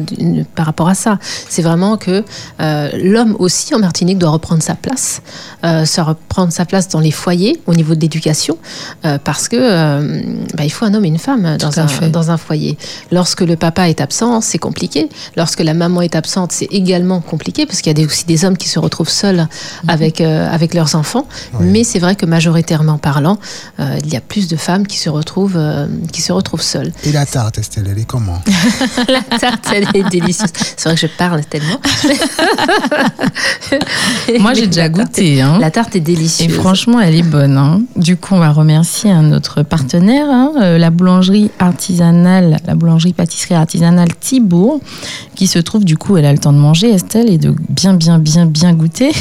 par 0.55 0.65
rapport 0.67 0.87
à 0.87 0.93
ça. 0.95 1.17
C'est 1.49 1.61
vraiment 1.63 1.97
que 1.97 2.23
l'homme 2.59 3.35
aussi 3.39 3.73
en 3.73 3.79
Martinique 3.79 4.17
doit 4.19 4.29
reprendre 4.29 4.61
sa 4.61 4.75
place, 4.75 5.21
se 5.63 6.01
reprendre 6.01 6.51
sa 6.53 6.65
place 6.65 6.87
dans 6.89 6.99
les 6.99 7.11
foyers 7.11 7.59
au 7.65 7.73
niveau 7.73 7.95
de 7.95 8.01
l'éducation, 8.01 8.57
parce 9.23 9.47
que 9.47 9.57
bah, 10.55 10.63
il 10.63 10.69
faut 10.69 10.85
un 10.85 10.93
homme 10.93 11.05
et 11.05 11.09
une 11.09 11.17
femme 11.17 11.57
dans 11.57 11.79
un, 11.79 11.87
fait. 11.87 12.09
dans 12.09 12.29
un 12.29 12.37
foyer. 12.37 12.77
Lorsque 13.11 13.41
le 13.41 13.55
papa 13.55 13.89
est 13.89 13.99
absent, 14.01 14.41
c'est 14.41 14.59
compliqué. 14.59 15.09
Lorsque 15.35 15.48
la 15.57 15.73
maman 15.73 16.01
est 16.01 16.15
absente, 16.15 16.51
c'est 16.51 16.67
également 16.71 17.21
compliqué 17.21 17.65
parce 17.65 17.81
qu'il 17.81 17.97
y 17.97 18.03
a 18.03 18.05
aussi 18.05 18.25
des 18.25 18.45
hommes 18.45 18.57
qui 18.57 18.67
se 18.69 18.79
retrouvent 18.79 19.09
seuls 19.09 19.47
avec, 19.87 20.21
euh, 20.21 20.47
avec 20.53 20.73
leurs 20.73 20.95
enfants. 20.95 21.27
Mais 21.59 21.83
c'est 21.83 21.99
vrai 21.99 22.15
que 22.15 22.25
majoritairement 22.25 22.97
parlant, 22.97 23.37
euh, 23.79 23.97
il 24.03 24.13
y 24.13 24.17
a 24.17 24.21
plus 24.21 24.47
de 24.47 24.55
femmes 24.57 24.85
qui 24.87 24.97
se 24.97 25.09
retrouvent, 25.09 25.57
euh, 25.57 25.87
qui 26.11 26.21
se 26.21 26.31
retrouvent 26.31 26.61
seules. 26.61 26.91
Et 27.05 27.11
la 27.11 27.25
tarte, 27.25 27.57
Estelle, 27.57 27.87
elle 27.91 27.99
est 27.99 28.05
comment? 28.05 28.41
La 29.09 29.21
tarte, 29.37 29.65
elle 29.73 29.87
est 29.93 30.09
délicieuse. 30.09 30.49
C'est 30.77 30.89
vrai 30.89 30.95
que 30.95 31.01
je 31.01 31.07
parle 31.07 31.43
tellement. 31.45 31.79
Moi, 34.39 34.53
j'ai 34.53 34.67
déjà 34.67 34.89
tarte 34.89 34.89
goûté. 34.89 35.41
hein. 35.41 35.57
La 35.59 35.71
tarte 35.71 35.95
est 35.95 35.99
délicieuse. 35.99 36.49
Et 36.49 36.53
franchement, 36.53 36.99
elle 36.99 37.15
est 37.15 37.23
bonne. 37.23 37.57
hein. 37.57 37.81
Du 37.95 38.17
coup, 38.17 38.35
on 38.35 38.39
va 38.39 38.51
remercier 38.51 39.11
un 39.11 39.23
notre 39.23 39.63
partenaire, 39.63 40.27
hein, 40.29 40.77
la 40.77 40.89
boulangerie 40.89 41.51
artisanale, 41.59 42.57
la 42.65 42.75
boulangerie 42.75 43.13
pâtisserie 43.13 43.55
artisanale 43.55 44.09
Thibault, 44.19 44.81
qui 45.39 45.47
se 45.47 45.57
trouve, 45.57 45.85
du 45.85 45.95
coup, 45.95 46.17
elle 46.17 46.25
a 46.25 46.33
le 46.33 46.37
temps 46.37 46.51
de 46.51 46.57
manger, 46.57 46.89
Estelle, 46.89 47.29
et 47.29 47.37
de 47.37 47.55
bien, 47.69 47.93
bien, 47.93 48.19
bien, 48.19 48.45
bien 48.45 48.73
goûter, 48.73 49.13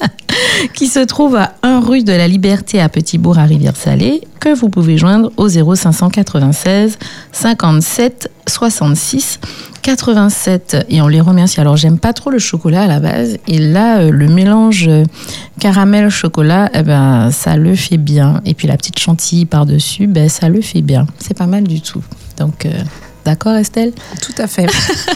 qui 0.74 0.86
se 0.86 1.00
trouve 1.00 1.36
à 1.36 1.56
1 1.62 1.80
rue 1.80 2.02
de 2.02 2.12
la 2.14 2.26
Liberté 2.26 2.80
à 2.80 2.88
Petit-Bourg 2.88 3.36
à 3.36 3.44
Rivière-Salée, 3.44 4.22
que 4.40 4.54
vous 4.54 4.70
pouvez 4.70 4.96
joindre 4.96 5.30
au 5.36 5.50
0596 5.50 6.96
57 7.32 8.30
66 8.48 9.40
87 9.82 10.86
et 10.88 11.02
on 11.02 11.08
les 11.08 11.20
remercie. 11.20 11.60
Alors 11.60 11.76
j'aime 11.76 11.98
pas 11.98 12.14
trop 12.14 12.30
le 12.30 12.38
chocolat 12.38 12.84
à 12.84 12.86
la 12.86 12.98
base 12.98 13.36
et 13.46 13.58
là 13.58 13.98
euh, 13.98 14.10
le 14.10 14.28
mélange 14.28 14.86
euh, 14.88 15.04
caramel 15.60 16.08
chocolat 16.08 16.70
eh 16.74 16.82
ben 16.82 17.30
ça 17.30 17.56
le 17.56 17.74
fait 17.74 17.98
bien 17.98 18.40
et 18.44 18.54
puis 18.54 18.66
la 18.66 18.76
petite 18.76 18.98
chantilly 18.98 19.44
par 19.44 19.66
dessus 19.66 20.06
ben 20.06 20.28
ça 20.28 20.48
le 20.48 20.60
fait 20.62 20.82
bien. 20.82 21.06
C'est 21.18 21.36
pas 21.36 21.46
mal 21.46 21.64
du 21.64 21.80
tout. 21.80 22.02
Donc 22.38 22.66
euh, 22.66 22.70
d'accord 23.24 23.54
Estelle? 23.54 23.92
Tout 24.20 24.34
à 24.38 24.46
fait. 24.46 24.66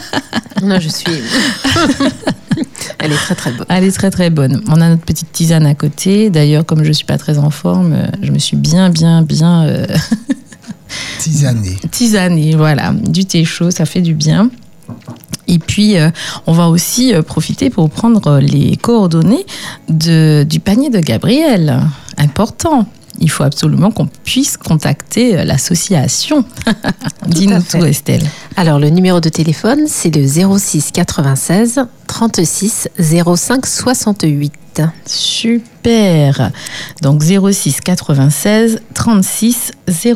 non, 0.63 0.79
je 0.79 0.89
suis. 0.89 1.05
Elle 2.99 3.11
est 3.11 3.15
très 3.15 3.35
très 3.35 3.51
bonne. 3.51 3.65
Elle 3.69 3.83
est 3.83 3.91
très 3.91 4.11
très 4.11 4.29
bonne. 4.29 4.63
On 4.67 4.81
a 4.81 4.89
notre 4.89 5.03
petite 5.03 5.31
tisane 5.31 5.65
à 5.65 5.75
côté. 5.75 6.29
D'ailleurs 6.29 6.65
comme 6.65 6.83
je 6.83 6.91
suis 6.91 7.05
pas 7.05 7.17
très 7.17 7.37
en 7.37 7.49
forme, 7.49 7.93
euh, 7.93 8.07
je 8.21 8.31
me 8.31 8.39
suis 8.39 8.57
bien 8.57 8.89
bien 8.89 9.21
bien 9.21 9.65
euh, 9.65 9.85
Tisané. 11.19 11.75
tisane 11.91 12.55
voilà, 12.55 12.93
du 12.93 13.25
thé 13.25 13.43
chaud, 13.45 13.71
ça 13.71 13.85
fait 13.85 14.01
du 14.01 14.13
bien. 14.13 14.49
Et 15.47 15.59
puis, 15.59 15.97
euh, 15.97 16.09
on 16.45 16.51
va 16.51 16.67
aussi 16.67 17.13
euh, 17.13 17.21
profiter 17.21 17.69
pour 17.69 17.89
prendre 17.89 18.39
les 18.39 18.75
coordonnées 18.77 19.45
de, 19.89 20.45
du 20.47 20.59
panier 20.59 20.89
de 20.89 20.99
Gabriel. 20.99 21.79
Important. 22.17 22.85
Il 23.19 23.29
faut 23.31 23.43
absolument 23.43 23.91
qu'on 23.91 24.07
puisse 24.23 24.57
contacter 24.57 25.37
euh, 25.37 25.43
l'association. 25.43 26.45
Dis-nous 27.27 27.61
tout, 27.61 27.83
Estelle. 27.83 28.23
Alors, 28.55 28.79
le 28.79 28.89
numéro 28.89 29.19
de 29.19 29.29
téléphone, 29.29 29.85
c'est 29.87 30.15
le 30.15 30.25
06 30.25 30.91
96 30.91 31.81
36 32.07 32.89
05 32.99 33.65
68. 33.65 34.53
Super. 35.05 36.51
Donc 37.01 37.23
06 37.23 37.81
96 37.81 38.79
36 38.93 39.71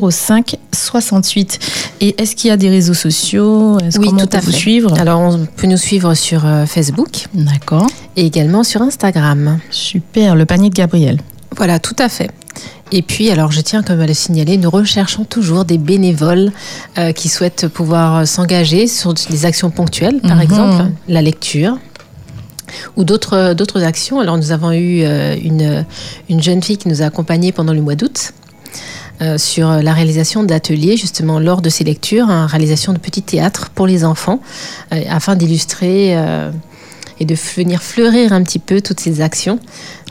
05 0.09 0.55
68. 0.71 1.59
Et 2.01 2.21
est-ce 2.21 2.35
qu'il 2.35 2.49
y 2.49 2.51
a 2.51 2.57
des 2.57 2.69
réseaux 2.69 2.93
sociaux? 2.93 3.79
Est-ce 3.79 3.99
Oui, 3.99 4.09
tout 4.09 4.15
on 4.19 4.27
peut 4.27 4.37
à 4.37 4.41
fait. 4.41 4.51
suivre? 4.51 4.93
Alors, 4.99 5.19
on 5.21 5.45
peut 5.45 5.67
nous 5.67 5.77
suivre 5.77 6.13
sur 6.13 6.45
euh, 6.45 6.65
Facebook 6.65 7.27
D'accord. 7.33 7.87
et 8.15 8.25
également 8.25 8.63
sur 8.63 8.81
Instagram. 8.81 9.59
Super. 9.71 10.35
Le 10.35 10.45
panier 10.45 10.69
de 10.69 10.75
Gabriel. 10.75 11.19
Voilà, 11.57 11.79
tout 11.79 11.95
à 11.99 12.07
fait. 12.09 12.29
Et 12.91 13.01
puis, 13.01 13.29
alors, 13.31 13.51
je 13.51 13.61
tiens 13.61 13.83
même 13.87 14.01
à 14.01 14.05
le 14.05 14.13
signaler, 14.13 14.57
nous 14.57 14.69
recherchons 14.69 15.23
toujours 15.23 15.63
des 15.65 15.77
bénévoles 15.77 16.51
euh, 16.97 17.11
qui 17.13 17.29
souhaitent 17.29 17.67
pouvoir 17.67 18.27
s'engager 18.27 18.87
sur 18.87 19.13
des 19.13 19.45
actions 19.45 19.69
ponctuelles, 19.69 20.19
par 20.21 20.35
Mhm. 20.37 20.41
exemple 20.41 20.83
la 21.07 21.21
lecture 21.21 21.77
ou 22.97 23.03
d'autres 23.03 23.53
d'autres 23.53 23.83
actions. 23.83 24.19
Alors, 24.19 24.37
nous 24.37 24.51
avons 24.51 24.71
eu 24.71 25.03
euh, 25.03 25.35
une, 25.41 25.85
une 26.29 26.41
jeune 26.41 26.61
fille 26.63 26.77
qui 26.77 26.87
nous 26.89 27.01
a 27.01 27.05
accompagnés 27.05 27.51
pendant 27.51 27.73
le 27.73 27.81
mois 27.81 27.95
d'août. 27.95 28.33
euh, 29.21 29.37
sur 29.37 29.69
la 29.69 29.93
réalisation 29.93 30.41
d'ateliers 30.43 30.97
justement 30.97 31.37
lors 31.39 31.61
de 31.61 31.69
ces 31.69 31.83
lectures, 31.83 32.27
hein, 32.31 32.47
réalisation 32.47 32.91
de 32.91 32.97
petits 32.97 33.21
théâtres 33.21 33.69
pour 33.75 33.85
les 33.85 34.03
enfants, 34.03 34.39
euh, 34.93 34.99
afin 35.11 35.35
d'illustrer 35.35 36.17
euh, 36.17 36.49
et 37.21 37.25
de 37.25 37.35
venir 37.55 37.83
fleurir 37.83 38.33
un 38.33 38.41
petit 38.41 38.57
peu 38.57 38.81
toutes 38.81 38.99
ces 38.99 39.21
actions. 39.21 39.59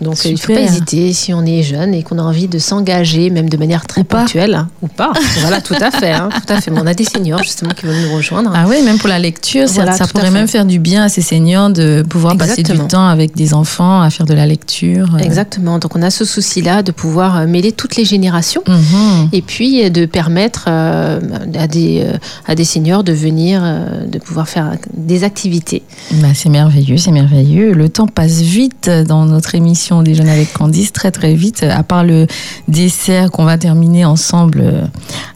Donc 0.01 0.14
euh, 0.25 0.29
il 0.31 0.33
ne 0.35 0.37
faut 0.38 0.55
pas 0.55 0.61
hésiter 0.61 1.12
si 1.12 1.35
on 1.35 1.44
est 1.44 1.62
jeune 1.62 1.92
et 1.92 2.03
qu'on 2.05 2.18
a 2.18 2.23
envie 2.23 2.46
de 2.46 2.59
s'engager, 2.59 3.29
même 3.31 3.49
de 3.51 3.57
manière 3.57 3.85
très 3.87 4.01
Ou 4.03 4.05
ponctuelle, 4.05 4.55
hein, 4.55 4.68
ou 4.81 4.87
pas. 4.87 5.12
voilà, 5.40 5.61
tout 5.61 5.75
à 5.79 5.90
fait, 5.90 6.12
hein, 6.12 6.29
tout 6.33 6.53
à 6.53 6.61
fait. 6.61 6.70
Mais 6.70 6.81
on 6.81 6.87
a 6.87 6.94
des 6.94 7.05
seniors 7.05 7.42
justement 7.42 7.73
qui 7.73 7.85
veulent 7.85 8.01
nous 8.09 8.14
rejoindre. 8.14 8.53
Ah 8.55 8.64
oui, 8.68 8.77
même 8.85 8.96
pour 8.99 9.09
la 9.09 9.18
lecture, 9.18 9.68
ça- 9.68 9.83
Voilà, 9.85 9.99
pourrait 10.07 10.31
même 10.31 10.46
faire 10.49 10.64
du 10.64 10.79
bien 10.79 11.03
à 11.03 11.09
ces 11.09 11.20
seniors 11.20 11.68
de 11.70 12.03
pouvoir 12.09 12.37
passer 12.37 12.62
du 12.62 12.79
temps 12.79 13.09
avec 13.09 13.35
des 13.35 13.53
enfants 13.53 14.01
à 14.01 14.09
faire 14.11 14.25
de 14.25 14.35
la 14.35 14.46
lecture. 14.46 15.16
euh. 15.16 15.18
Exactement. 15.18 15.79
Donc 15.81 15.96
on 15.96 16.03
a 16.03 16.11
ce 16.11 16.25
souci-là 16.25 16.83
de 16.85 16.92
pouvoir 16.92 17.37
euh, 17.38 17.46
mêler 17.49 17.73
toutes 17.73 17.96
les 17.96 18.05
générations. 18.05 18.62
Mhm. 18.68 19.31
Et 19.33 19.42
puis 19.42 19.90
de 19.90 20.07
permettre 20.07 20.68
à, 20.68 21.18
des, 21.66 22.07
à 22.46 22.55
des 22.55 22.64
seniors 22.64 23.03
de 23.03 23.12
venir, 23.12 23.62
de 24.07 24.18
pouvoir 24.20 24.49
faire 24.49 24.77
des 24.96 25.25
activités. 25.25 25.83
Bah, 26.12 26.29
c'est 26.35 26.49
merveilleux, 26.49 26.96
c'est 27.00 27.12
merveilleux. 27.12 27.72
Le 27.72 27.88
temps 27.88 28.06
passe 28.06 28.40
vite 28.42 28.90
dans 28.90 29.24
notre 29.24 29.54
émission 29.54 30.02
Déjeuner 30.02 30.32
avec 30.32 30.52
Candice, 30.52 30.92
très 30.92 31.10
très 31.10 31.34
vite, 31.34 31.62
à 31.62 31.82
part 31.82 32.04
le 32.04 32.26
dessert 32.68 33.30
qu'on 33.30 33.44
va 33.44 33.56
terminer 33.56 34.04
ensemble 34.04 34.60
euh, 34.62 34.84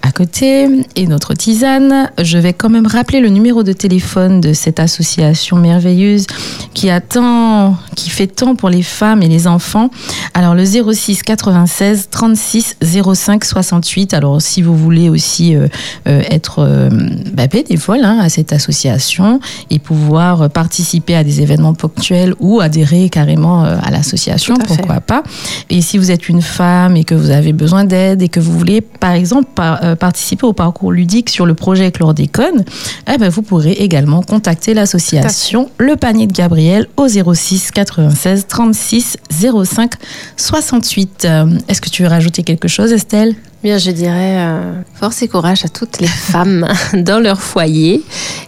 à 0.03 0.12
côté 0.12 0.68
et 0.96 1.07
notre 1.07 1.33
tisane. 1.33 2.11
Je 2.22 2.37
vais 2.37 2.53
quand 2.53 2.68
même 2.68 2.87
rappeler 2.87 3.20
le 3.20 3.31
numéro 3.31 3.62
de 3.62 3.72
téléphone 3.72 4.42
de 4.42 4.53
cette 4.53 4.79
association 4.79 5.57
merveilleuse 5.57 6.27
qui 6.74 6.90
attend, 6.90 7.77
qui 7.96 8.11
fait 8.11 8.27
tant 8.27 8.55
pour 8.55 8.68
les 8.68 8.83
femmes 8.83 9.22
et 9.22 9.29
les 9.29 9.46
enfants. 9.46 9.90
Alors 10.35 10.55
le 10.55 10.64
06 10.64 11.22
96 11.22 12.09
36 12.11 12.77
05 12.83 13.44
68. 13.44 14.12
Alors 14.12 14.42
si 14.42 14.61
vous 14.61 14.77
voulez 14.77 15.09
aussi 15.09 15.57
euh, 15.57 15.68
euh, 16.07 16.22
être 16.31 16.59
euh, 16.59 16.90
bah, 17.33 17.46
bénévole 17.46 18.05
hein, 18.05 18.18
à 18.20 18.29
cette 18.29 18.53
association 18.53 19.40
et 19.70 19.79
pouvoir 19.79 20.50
participer 20.50 21.16
à 21.16 21.24
des 21.24 21.40
événements 21.44 21.74
ponctuels 21.74 22.35
ou 22.40 22.61
adhérer 22.61 23.09
carrément 23.09 23.64
euh, 23.64 23.76
à 23.83 23.90
l'association, 23.92 24.57
fait. 24.57 24.66
pourquoi 24.66 25.00
pas. 25.00 25.22
Et 25.70 25.80
si 25.80 25.96
vous 25.98 26.11
êtes 26.11 26.28
une 26.28 26.42
femme 26.42 26.96
et 26.96 27.04
que 27.04 27.14
vous 27.14 27.30
avez 27.30 27.52
besoin 27.52 27.85
d'aide 27.85 28.20
et 28.22 28.28
que 28.28 28.40
vous 28.40 28.52
voulez 28.59 28.80
par 28.80 29.12
exemple 29.12 29.48
par- 29.54 29.85
euh, 29.85 29.94
participer 29.94 30.44
au 30.46 30.52
parcours 30.52 30.90
ludique 30.90 31.30
sur 31.30 31.46
le 31.46 31.54
projet 31.54 31.92
Chlordécone, 31.92 32.64
eh 33.12 33.18
ben, 33.18 33.28
vous 33.28 33.42
pourrez 33.42 33.72
également 33.72 34.22
contacter 34.22 34.74
l'association 34.74 35.70
Le 35.78 35.94
Panier 35.96 36.26
de 36.26 36.33
Gabriel 36.33 36.88
au 36.96 37.07
06 37.09 37.70
96 37.70 38.46
36 38.48 39.16
05 39.30 39.92
68. 40.37 41.24
Euh, 41.24 41.46
Est-ce 41.68 41.80
que 41.80 41.90
tu 41.90 42.02
veux 42.02 42.09
rajouter 42.09 42.42
quelque 42.42 42.68
chose 42.68 42.92
Estelle? 42.92 43.35
Bien, 43.64 43.79
je 43.79 43.90
dirais 43.92 44.37
euh, 44.37 44.74
force 44.92 45.22
et 45.22 45.29
courage 45.29 45.64
à 45.64 45.68
toutes 45.68 45.98
les 45.98 46.07
femmes 46.33 46.68
dans 46.92 47.18
leur 47.18 47.40
foyer. 47.40 48.03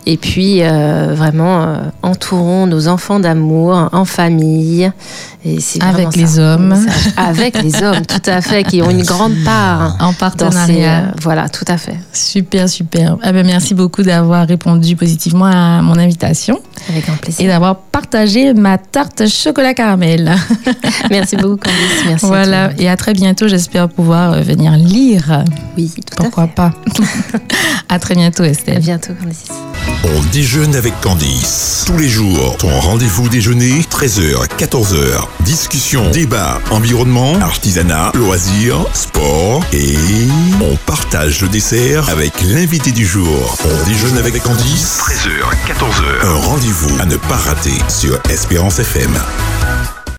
Et 0.05 0.19
puis, 0.19 0.59
euh, 0.63 1.15
vraiment, 1.17 1.63
euh, 1.63 1.77
entourons 2.03 2.67
nos 2.67 2.87
enfants 2.87 3.19
d'amour 3.19 3.89
en 3.93 4.05
famille. 4.05 4.93
Et 5.47 5.59
Avec 5.81 6.17
les 6.17 6.39
hommes. 6.39 6.75
Avec 7.17 7.63
les 7.63 7.83
hommes, 7.83 8.05
tout 8.05 8.31
à 8.31 8.43
fait, 8.43 8.65
qui 8.65 8.83
ont 8.83 8.91
une 8.91 9.03
grande 9.05 9.37
part 9.45 9.97
En 10.01 10.11
ces... 10.11 10.19
partenariat. 10.19 11.13
voilà, 11.23 11.49
tout 11.49 11.65
à 11.69 11.79
fait. 11.79 11.97
Super, 12.13 12.69
super. 12.69 13.17
Eh 13.25 13.33
ben, 13.33 13.47
merci 13.47 13.73
beaucoup 13.73 14.03
d'avoir 14.03 14.47
répondu 14.47 14.97
positivement 14.97 15.47
à 15.47 15.81
mon 15.83 15.97
invitation 15.99 16.61
Avec 16.91 17.09
un 17.09 17.15
et 17.15 17.17
plaisir. 17.19 17.47
d'avoir 17.49 17.77
partagé 17.77 18.53
ma 18.55 18.77
tarte 18.77 19.27
chocolat 19.29 19.73
caramel. 19.73 20.35
Merci 21.11 21.37
beaucoup, 21.37 21.57
Candice. 21.57 22.05
Merci. 22.07 22.27
voilà, 22.27 22.71
et 22.79 22.89
à 22.89 22.97
très 22.97 23.15
bientôt. 23.15 23.47
J'espère 23.49 23.89
pouvoir 23.89 24.43
venir 24.43 24.73
lire. 24.73 25.06
Oui, 25.77 25.93
tout 25.95 26.03
Pourquoi 26.17 26.45
à 26.45 26.47
fait. 26.49 26.55
pas 26.55 26.73
À 27.89 27.99
très 27.99 28.15
bientôt, 28.15 28.43
À 28.43 28.49
Estelle. 28.49 28.81
bientôt, 28.81 29.13
Candice. 29.15 29.45
On 30.05 30.23
déjeune 30.33 30.75
avec 30.75 31.01
Candice. 31.01 31.85
Tous 31.87 31.97
les 31.97 32.09
jours, 32.09 32.57
ton 32.59 32.69
rendez-vous 32.81 33.29
déjeuner, 33.29 33.81
13h, 33.83 34.47
14h. 34.59 35.27
Discussion, 35.41 36.11
débat, 36.11 36.59
environnement, 36.71 37.35
artisanat, 37.41 38.11
loisirs, 38.15 38.85
sport 38.95 39.63
et 39.73 39.97
on 40.61 40.77
partage 40.87 41.41
le 41.43 41.49
dessert 41.49 42.09
avec 42.11 42.33
l'invité 42.43 42.91
du 42.91 43.07
jour. 43.07 43.57
On 43.65 43.89
déjeune 43.89 44.19
avec 44.19 44.43
Candice, 44.43 44.99
13h, 44.99 45.73
14h. 45.73 46.27
Un 46.27 46.35
rendez-vous 46.47 47.01
à 47.01 47.07
ne 47.07 47.17
pas 47.17 47.37
rater 47.37 47.75
sur 47.89 48.19
Espérance 48.29 48.81
FM. 48.81 49.13